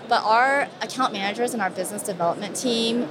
but 0.08 0.24
our 0.24 0.68
account 0.82 1.14
managers 1.14 1.54
and 1.54 1.62
our 1.62 1.70
business 1.70 2.04
development 2.04 2.56
team, 2.56 3.08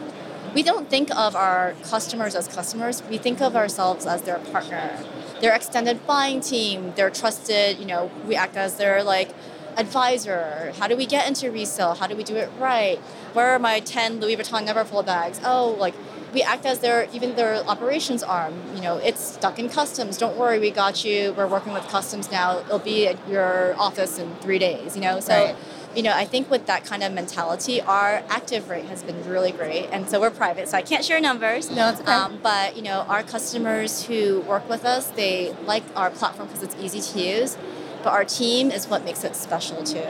we 0.54 0.62
don't 0.62 0.88
think 0.88 1.14
of 1.16 1.36
our 1.36 1.74
customers 1.84 2.34
as 2.34 2.48
customers. 2.48 3.02
We 3.08 3.18
think 3.18 3.40
of 3.40 3.56
ourselves 3.56 4.06
as 4.06 4.22
their 4.22 4.38
partner, 4.38 4.98
their 5.40 5.54
extended 5.54 6.06
buying 6.06 6.40
team, 6.40 6.92
their 6.96 7.10
trusted, 7.10 7.78
you 7.78 7.86
know, 7.86 8.10
we 8.26 8.34
act 8.34 8.56
as 8.56 8.76
their 8.76 9.02
like 9.02 9.34
advisor. 9.76 10.72
How 10.78 10.86
do 10.86 10.96
we 10.96 11.06
get 11.06 11.26
into 11.26 11.50
resale? 11.50 11.94
How 11.94 12.06
do 12.06 12.16
we 12.16 12.24
do 12.24 12.36
it 12.36 12.50
right? 12.58 12.98
Where 13.32 13.48
are 13.48 13.58
my 13.58 13.80
10 13.80 14.20
Louis 14.20 14.36
Vuitton 14.36 14.66
Neverfull 14.66 15.04
bags? 15.04 15.40
Oh, 15.44 15.76
like 15.78 15.94
we 16.32 16.42
act 16.42 16.64
as 16.66 16.80
their 16.80 17.08
even 17.12 17.34
their 17.36 17.56
operations 17.66 18.22
arm. 18.22 18.54
You 18.74 18.82
know, 18.82 18.96
it's 18.98 19.20
stuck 19.20 19.58
in 19.58 19.68
customs. 19.68 20.16
Don't 20.16 20.36
worry, 20.36 20.58
we 20.58 20.70
got 20.70 21.04
you. 21.04 21.32
We're 21.32 21.48
working 21.48 21.72
with 21.72 21.86
customs 21.88 22.30
now. 22.30 22.58
It'll 22.60 22.78
be 22.78 23.08
at 23.08 23.28
your 23.28 23.74
office 23.78 24.18
in 24.18 24.34
three 24.36 24.58
days. 24.58 24.96
You 24.96 25.02
know, 25.02 25.20
so. 25.20 25.34
Right 25.34 25.56
you 25.94 26.02
know, 26.02 26.12
I 26.12 26.24
think 26.24 26.50
with 26.50 26.66
that 26.66 26.84
kind 26.84 27.02
of 27.02 27.12
mentality, 27.12 27.80
our 27.80 28.22
active 28.28 28.68
rate 28.68 28.84
has 28.86 29.02
been 29.02 29.28
really 29.28 29.50
great. 29.50 29.88
And 29.90 30.08
so 30.08 30.20
we're 30.20 30.30
private, 30.30 30.68
so 30.68 30.78
I 30.78 30.82
can't 30.82 31.04
share 31.04 31.20
numbers. 31.20 31.70
No, 31.70 31.90
it's 31.90 32.00
okay. 32.00 32.12
Um, 32.12 32.38
but 32.42 32.76
you 32.76 32.82
know, 32.82 33.00
our 33.08 33.22
customers 33.22 34.04
who 34.04 34.40
work 34.40 34.68
with 34.68 34.84
us, 34.84 35.08
they 35.08 35.54
like 35.64 35.82
our 35.96 36.10
platform 36.10 36.48
because 36.48 36.62
it's 36.62 36.76
easy 36.80 37.00
to 37.00 37.18
use. 37.18 37.56
But 38.02 38.12
our 38.12 38.24
team 38.24 38.70
is 38.70 38.88
what 38.88 39.04
makes 39.04 39.24
it 39.24 39.36
special 39.36 39.84
too, 39.84 40.06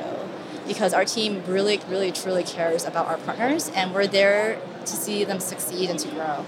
because 0.68 0.94
our 0.94 1.04
team 1.04 1.42
really, 1.46 1.80
really, 1.88 2.12
truly 2.12 2.44
cares 2.44 2.84
about 2.84 3.06
our 3.06 3.18
partners, 3.18 3.70
and 3.74 3.92
we're 3.94 4.06
there 4.06 4.60
to 4.80 4.92
see 4.92 5.24
them 5.24 5.40
succeed 5.40 5.90
and 5.90 5.98
to 5.98 6.08
grow. 6.08 6.44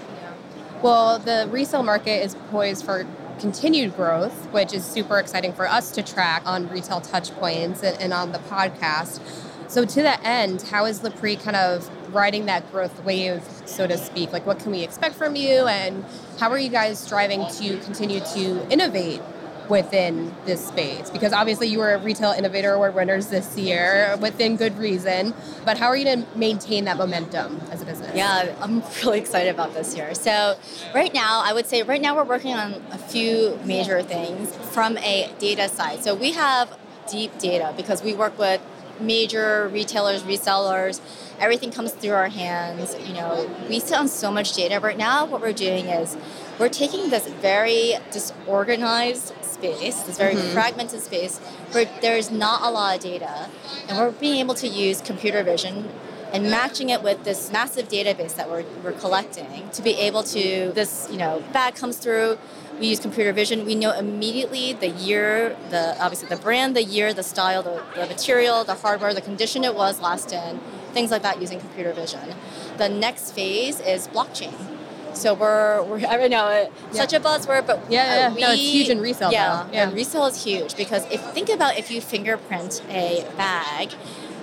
Well, 0.81 1.19
the 1.19 1.47
resale 1.51 1.83
market 1.83 2.23
is 2.23 2.35
poised 2.49 2.85
for 2.85 3.05
continued 3.39 3.95
growth, 3.95 4.51
which 4.51 4.73
is 4.73 4.83
super 4.83 5.19
exciting 5.19 5.53
for 5.53 5.67
us 5.67 5.91
to 5.91 6.03
track 6.03 6.43
on 6.45 6.69
retail 6.69 7.01
touchpoints 7.01 7.83
and, 7.83 7.99
and 7.99 8.13
on 8.13 8.31
the 8.31 8.39
podcast. 8.39 9.19
So, 9.67 9.85
to 9.85 10.01
that 10.03 10.21
end, 10.23 10.61
how 10.63 10.85
is 10.85 10.99
LePrix 10.99 11.41
kind 11.43 11.55
of 11.55 11.89
riding 12.13 12.45
that 12.45 12.69
growth 12.71 13.03
wave, 13.03 13.43
so 13.65 13.87
to 13.87 13.97
speak? 13.97 14.31
Like, 14.31 14.45
what 14.45 14.59
can 14.59 14.71
we 14.71 14.83
expect 14.83 15.15
from 15.15 15.35
you, 15.35 15.67
and 15.67 16.05
how 16.39 16.51
are 16.51 16.59
you 16.59 16.69
guys 16.69 16.99
striving 16.99 17.47
to 17.47 17.77
continue 17.79 18.19
to 18.19 18.71
innovate 18.71 19.21
within 19.69 20.33
this 20.45 20.65
space? 20.65 21.09
Because 21.09 21.33
obviously 21.33 21.67
you 21.67 21.79
were 21.79 21.93
a 21.93 21.99
retail 21.99 22.31
innovator 22.31 22.73
award 22.73 22.95
winners 22.95 23.27
this 23.27 23.57
year 23.57 24.17
within 24.21 24.55
good 24.55 24.77
reason, 24.77 25.33
but 25.65 25.77
how 25.77 25.87
are 25.87 25.97
you 25.97 26.05
going 26.05 26.25
to 26.25 26.37
maintain 26.37 26.85
that 26.85 26.97
momentum 26.97 27.61
as 27.71 27.81
a 27.81 27.85
business? 27.85 28.11
Yeah, 28.15 28.55
I'm 28.61 28.83
really 29.03 29.19
excited 29.19 29.49
about 29.49 29.73
this 29.73 29.95
year. 29.95 30.13
So 30.15 30.57
right 30.93 31.13
now, 31.13 31.41
I 31.43 31.53
would 31.53 31.65
say 31.65 31.83
right 31.83 32.01
now 32.01 32.15
we're 32.15 32.23
working 32.23 32.53
on 32.53 32.73
a 32.91 32.97
few 32.97 33.59
major 33.65 34.01
things 34.01 34.55
from 34.73 34.97
a 34.99 35.31
data 35.39 35.69
side. 35.69 36.03
So 36.03 36.15
we 36.15 36.33
have 36.33 36.77
deep 37.09 37.37
data 37.37 37.73
because 37.75 38.03
we 38.03 38.13
work 38.13 38.37
with 38.37 38.61
major 38.99 39.67
retailers, 39.69 40.23
resellers, 40.23 41.01
everything 41.39 41.71
comes 41.71 41.91
through 41.91 42.11
our 42.11 42.29
hands. 42.29 42.95
You 43.05 43.13
know, 43.13 43.49
we 43.69 43.79
sit 43.79 43.97
on 43.97 44.07
so 44.07 44.31
much 44.31 44.53
data 44.53 44.79
right 44.79 44.97
now. 44.97 45.25
What 45.25 45.41
we're 45.41 45.53
doing 45.53 45.87
is 45.87 46.15
we're 46.59 46.69
taking 46.69 47.09
this 47.09 47.27
very 47.27 47.95
disorganized 48.11 49.33
space, 49.63 50.01
this 50.03 50.17
very 50.17 50.35
mm-hmm. 50.35 50.53
fragmented 50.53 51.01
space, 51.01 51.39
where 51.71 51.85
there's 52.01 52.29
not 52.31 52.61
a 52.63 52.69
lot 52.69 52.95
of 52.95 53.01
data, 53.01 53.49
and 53.87 53.97
we're 53.97 54.11
being 54.11 54.39
able 54.39 54.55
to 54.55 54.67
use 54.67 55.01
computer 55.01 55.43
vision 55.43 55.89
and 56.33 56.49
matching 56.49 56.89
it 56.89 57.03
with 57.03 57.23
this 57.23 57.51
massive 57.51 57.87
database 57.87 58.35
that 58.35 58.49
we're, 58.49 58.65
we're 58.83 58.91
collecting 58.93 59.69
to 59.69 59.83
be 59.83 59.91
able 59.91 60.23
to 60.23 60.71
this 60.73 61.07
you 61.11 61.17
know 61.17 61.43
bag 61.53 61.75
comes 61.75 61.97
through 61.97 62.39
we 62.79 62.87
use 62.87 62.99
computer 62.99 63.31
vision 63.31 63.65
we 63.67 63.75
know 63.75 63.91
immediately 63.91 64.73
the 64.73 64.89
year 64.89 65.55
the 65.69 65.95
obviously 66.03 66.27
the 66.27 66.35
brand 66.37 66.75
the 66.75 66.83
year 66.83 67.13
the 67.13 67.21
style 67.21 67.61
the, 67.61 67.83
the 67.93 68.07
material 68.07 68.63
the 68.63 68.73
hardware 68.73 69.13
the 69.13 69.21
condition 69.21 69.63
it 69.63 69.75
was 69.75 70.01
last 70.01 70.33
in 70.33 70.59
things 70.91 71.11
like 71.11 71.21
that 71.21 71.39
using 71.39 71.59
computer 71.59 71.93
vision 71.93 72.33
the 72.77 72.89
next 72.89 73.29
phase 73.35 73.79
is 73.81 74.07
blockchain 74.07 74.72
so 75.13 75.33
we're, 75.33 75.83
we're 75.83 75.97
I 75.97 76.17
don't 76.17 76.31
know, 76.31 76.49
yeah. 76.49 76.69
such 76.91 77.13
a 77.13 77.19
buzzword, 77.19 77.67
but 77.67 77.79
yeah, 77.89 78.29
yeah. 78.29 78.33
We, 78.33 78.41
no, 78.41 78.51
it's 78.51 78.61
huge 78.61 78.89
in 78.89 78.99
resale. 78.99 79.31
Yeah, 79.31 79.67
yeah, 79.71 79.87
and 79.87 79.93
resale 79.93 80.25
is 80.25 80.43
huge 80.43 80.75
because 80.75 81.05
if 81.11 81.21
think 81.33 81.49
about 81.49 81.77
if 81.77 81.91
you 81.91 82.01
fingerprint 82.01 82.81
a 82.89 83.25
bag, 83.37 83.93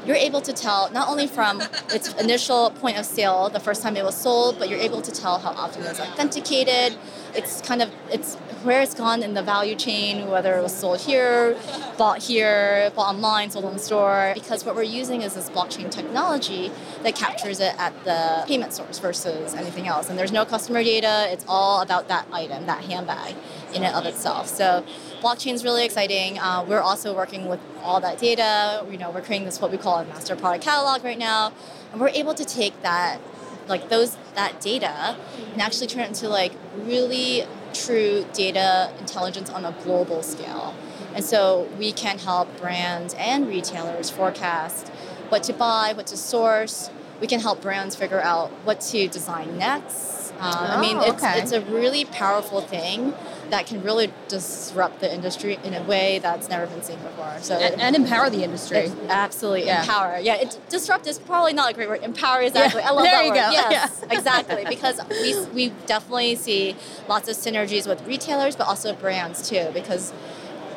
you're 0.06 0.16
able 0.16 0.40
to 0.40 0.52
tell 0.52 0.90
not 0.92 1.08
only 1.08 1.26
from 1.26 1.60
its 1.92 2.12
initial 2.14 2.70
point 2.70 2.98
of 2.98 3.04
sale, 3.04 3.48
the 3.48 3.60
first 3.60 3.82
time 3.82 3.96
it 3.96 4.04
was 4.04 4.16
sold, 4.16 4.58
but 4.58 4.68
you're 4.68 4.80
able 4.80 5.02
to 5.02 5.12
tell 5.12 5.38
how 5.38 5.50
often 5.50 5.82
it 5.82 5.88
was 5.88 6.00
authenticated. 6.00 6.98
It's 7.34 7.60
kind 7.60 7.82
of 7.82 7.90
it's 8.10 8.36
where 8.64 8.82
it's 8.82 8.94
gone 8.94 9.22
in 9.22 9.32
the 9.34 9.42
value 9.42 9.74
chain, 9.74 10.28
whether 10.28 10.56
it 10.58 10.62
was 10.62 10.74
sold 10.74 11.00
here, 11.00 11.56
bought 11.96 12.18
here, 12.22 12.92
bought 12.94 13.14
online, 13.14 13.50
sold 13.50 13.64
in 13.72 13.78
store. 13.78 14.32
Because 14.34 14.64
what 14.64 14.74
we're 14.74 14.82
using 14.82 15.22
is 15.22 15.34
this 15.34 15.48
blockchain 15.48 15.90
technology 15.90 16.70
that 17.02 17.14
captures 17.14 17.60
it 17.60 17.74
at 17.78 17.92
the 18.04 18.44
payment 18.46 18.72
source 18.72 18.98
versus 18.98 19.54
anything 19.54 19.86
else. 19.86 20.10
And 20.10 20.18
there's 20.18 20.32
no 20.32 20.44
customer 20.44 20.82
data. 20.82 21.28
It's 21.30 21.44
all 21.48 21.80
about 21.80 22.08
that 22.08 22.26
item, 22.32 22.66
that 22.66 22.84
handbag 22.84 23.34
in 23.74 23.82
and 23.84 23.94
of 23.94 24.06
itself. 24.06 24.48
So 24.48 24.84
blockchain 25.20 25.54
is 25.54 25.64
really 25.64 25.84
exciting. 25.84 26.38
Uh, 26.38 26.64
we're 26.66 26.80
also 26.80 27.14
working 27.14 27.48
with 27.48 27.60
all 27.82 28.00
that 28.00 28.18
data. 28.18 28.84
You 28.90 28.98
know, 28.98 29.10
we're 29.10 29.22
creating 29.22 29.46
this 29.46 29.60
what 29.60 29.70
we 29.70 29.78
call 29.78 29.98
a 29.98 30.04
master 30.04 30.36
product 30.36 30.64
catalog 30.64 31.04
right 31.04 31.18
now, 31.18 31.52
and 31.92 32.00
we're 32.00 32.08
able 32.08 32.34
to 32.34 32.44
take 32.44 32.80
that, 32.82 33.20
like 33.68 33.88
those 33.88 34.16
that 34.34 34.60
data, 34.60 35.16
and 35.52 35.60
actually 35.60 35.86
turn 35.86 36.04
it 36.04 36.08
into 36.08 36.28
like 36.28 36.52
really 36.76 37.44
true 37.72 38.26
data 38.32 38.92
intelligence 38.98 39.50
on 39.50 39.64
a 39.64 39.72
global 39.84 40.22
scale. 40.22 40.74
And 41.14 41.24
so 41.24 41.68
we 41.78 41.92
can 41.92 42.18
help 42.18 42.56
brands 42.58 43.14
and 43.14 43.48
retailers 43.48 44.10
forecast 44.10 44.88
what 45.28 45.42
to 45.44 45.52
buy, 45.52 45.92
what 45.94 46.06
to 46.08 46.16
source. 46.16 46.90
We 47.20 47.26
can 47.26 47.40
help 47.40 47.60
brands 47.60 47.94
figure 47.94 48.20
out 48.20 48.50
what 48.64 48.80
to 48.82 49.08
design 49.08 49.58
next. 49.58 50.32
Um, 50.40 50.54
oh, 50.54 50.66
I 50.76 50.80
mean, 50.80 50.96
oh, 50.96 51.02
it's, 51.02 51.22
okay. 51.22 51.40
it's 51.40 51.52
a 51.52 51.60
really 51.60 52.04
powerful 52.04 52.60
thing 52.60 53.12
that 53.50 53.66
can 53.66 53.82
really 53.82 54.12
disrupt 54.28 55.00
the 55.00 55.12
industry 55.12 55.58
in 55.64 55.74
a 55.74 55.82
way 55.82 56.18
that's 56.20 56.48
never 56.48 56.66
been 56.66 56.82
seen 56.82 56.98
before. 56.98 57.36
So 57.40 57.56
and, 57.56 57.80
and 57.80 57.96
empower 57.96 58.30
the 58.30 58.42
industry. 58.42 58.90
absolutely 59.08 59.66
yeah. 59.66 59.82
empower. 59.82 60.18
Yeah, 60.18 60.36
it, 60.36 60.58
disrupt 60.68 61.06
is 61.06 61.18
probably 61.18 61.52
not 61.52 61.70
a 61.70 61.74
great 61.74 61.88
word. 61.88 62.02
Empower 62.02 62.42
exactly. 62.42 62.80
Yeah. 62.80 62.88
I 62.88 62.92
love 62.92 63.04
there 63.04 63.12
that 63.12 63.24
you 63.24 63.30
word. 63.30 63.36
Go. 63.36 63.50
Yes, 63.50 64.00
yeah. 64.10 64.18
exactly. 64.18 64.64
Because 64.68 65.00
we 65.10 65.44
we 65.54 65.72
definitely 65.86 66.36
see 66.36 66.76
lots 67.08 67.28
of 67.28 67.36
synergies 67.36 67.86
with 67.86 68.06
retailers, 68.06 68.56
but 68.56 68.66
also 68.66 68.94
brands 68.94 69.48
too. 69.48 69.68
Because 69.74 70.12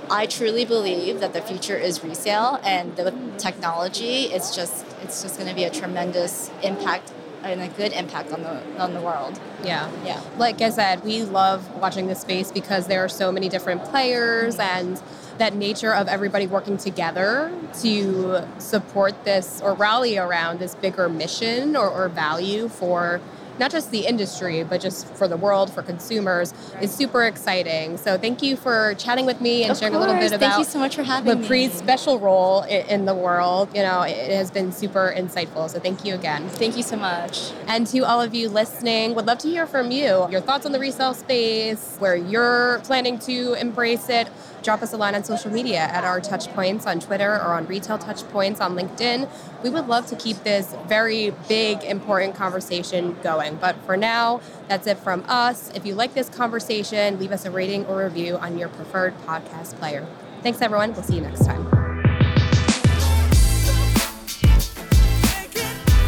I 0.09 0.25
truly 0.25 0.65
believe 0.65 1.19
that 1.19 1.33
the 1.33 1.41
future 1.41 1.77
is 1.77 2.03
resale, 2.03 2.59
and 2.63 2.95
with 2.97 3.37
technology, 3.37 4.25
it's 4.25 4.55
just 4.55 4.85
it's 5.01 5.21
just 5.21 5.37
going 5.37 5.49
to 5.49 5.55
be 5.55 5.63
a 5.63 5.69
tremendous 5.69 6.49
impact 6.61 7.11
and 7.43 7.61
a 7.61 7.67
good 7.69 7.93
impact 7.93 8.31
on 8.31 8.41
the 8.41 8.81
on 8.81 8.93
the 8.93 9.01
world. 9.01 9.39
Yeah, 9.63 9.91
yeah. 10.05 10.21
Like 10.37 10.61
I 10.61 10.69
said, 10.69 11.03
we 11.03 11.23
love 11.23 11.69
watching 11.75 12.07
this 12.07 12.21
space 12.21 12.51
because 12.51 12.87
there 12.87 13.03
are 13.03 13.09
so 13.09 13.31
many 13.31 13.49
different 13.49 13.83
players 13.85 14.57
and 14.59 15.01
that 15.37 15.55
nature 15.55 15.93
of 15.93 16.07
everybody 16.07 16.47
working 16.47 16.77
together 16.77 17.51
to 17.81 18.47
support 18.59 19.23
this 19.25 19.61
or 19.61 19.73
rally 19.73 20.17
around 20.17 20.59
this 20.59 20.75
bigger 20.75 21.09
mission 21.09 21.75
or, 21.75 21.89
or 21.89 22.07
value 22.07 22.69
for 22.69 23.19
not 23.59 23.71
just 23.71 23.91
the 23.91 24.05
industry, 24.05 24.63
but 24.63 24.81
just 24.81 25.07
for 25.15 25.27
the 25.27 25.37
world, 25.37 25.71
for 25.71 25.81
consumers, 25.81 26.53
is 26.81 26.93
super 26.93 27.23
exciting. 27.23 27.97
So 27.97 28.17
thank 28.17 28.41
you 28.41 28.55
for 28.55 28.95
chatting 28.95 29.25
with 29.25 29.41
me 29.41 29.63
and 29.63 29.71
of 29.71 29.77
sharing 29.77 29.93
course. 29.93 30.05
a 30.05 30.07
little 30.07 30.21
bit 30.21 30.29
thank 30.29 30.41
about 30.41 30.55
thank 30.55 30.67
you 30.67 30.71
so 30.71 30.79
much 30.79 30.95
for 30.95 31.03
having 31.03 31.39
LePrix's 31.39 31.73
special 31.73 32.19
role 32.19 32.63
in 32.63 33.05
the 33.05 33.15
world. 33.15 33.69
You 33.75 33.83
know, 33.83 34.01
it 34.01 34.31
has 34.31 34.51
been 34.51 34.71
super 34.71 35.13
insightful. 35.15 35.69
So 35.69 35.79
thank 35.79 36.05
you 36.05 36.15
again. 36.15 36.47
Thank 36.49 36.77
you 36.77 36.83
so 36.83 36.97
much. 36.97 37.51
And 37.67 37.85
to 37.87 37.99
all 37.99 38.21
of 38.21 38.33
you 38.33 38.49
listening, 38.49 39.15
would 39.15 39.25
love 39.25 39.39
to 39.39 39.47
hear 39.47 39.67
from 39.67 39.91
you. 39.91 40.27
Your 40.29 40.41
thoughts 40.41 40.65
on 40.65 40.71
the 40.71 40.79
resale 40.79 41.13
space, 41.13 41.97
where 41.99 42.15
you're 42.15 42.79
planning 42.83 43.19
to 43.19 43.53
embrace 43.53 44.09
it 44.09 44.29
drop 44.63 44.81
us 44.81 44.93
a 44.93 44.97
line 44.97 45.13
on 45.13 45.23
social 45.23 45.51
media 45.51 45.79
at 45.79 46.03
our 46.03 46.21
touch 46.21 46.47
points 46.53 46.87
on 46.87 46.99
Twitter 46.99 47.33
or 47.33 47.53
on 47.53 47.67
retail 47.67 47.97
touch 47.97 48.23
points 48.29 48.61
on 48.61 48.75
LinkedIn. 48.75 49.29
We 49.61 49.69
would 49.69 49.87
love 49.87 50.07
to 50.07 50.15
keep 50.15 50.43
this 50.43 50.75
very 50.87 51.31
big, 51.47 51.83
important 51.83 52.35
conversation 52.35 53.15
going. 53.43 53.55
But 53.57 53.75
for 53.85 53.97
now, 53.97 54.41
that's 54.67 54.87
it 54.87 54.97
from 54.97 55.23
us. 55.27 55.71
If 55.75 55.85
you 55.85 55.95
like 55.95 56.13
this 56.13 56.29
conversation, 56.29 57.19
leave 57.19 57.31
us 57.31 57.45
a 57.45 57.51
rating 57.51 57.85
or 57.85 58.03
review 58.03 58.37
on 58.37 58.57
your 58.57 58.69
preferred 58.69 59.17
podcast 59.19 59.77
player. 59.79 60.05
Thanks, 60.41 60.61
everyone. 60.61 60.93
We'll 60.93 61.03
see 61.03 61.15
you 61.15 61.21
next 61.21 61.45
time. 61.45 61.69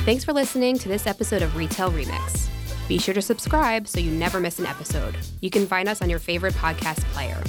Thanks 0.05 0.23
for 0.23 0.33
listening 0.33 0.77
to 0.79 0.87
this 0.87 1.07
episode 1.07 1.41
of 1.41 1.55
Retail 1.55 1.91
Remix. 1.91 2.47
Be 2.87 2.99
sure 2.99 3.15
to 3.15 3.21
subscribe 3.23 3.87
so 3.87 3.99
you 3.99 4.11
never 4.11 4.39
miss 4.39 4.59
an 4.59 4.67
episode. 4.67 5.17
You 5.41 5.49
can 5.49 5.65
find 5.65 5.89
us 5.89 6.01
on 6.03 6.09
your 6.09 6.19
favorite 6.19 6.53
podcast 6.53 7.01
player. 7.05 7.41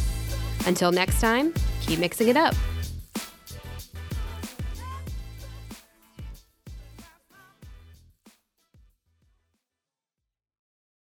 Until 0.65 0.91
next 0.91 1.21
time, 1.21 1.53
keep 1.83 1.99
mixing 1.99 2.29
it 2.29 2.37
up. 2.37 2.55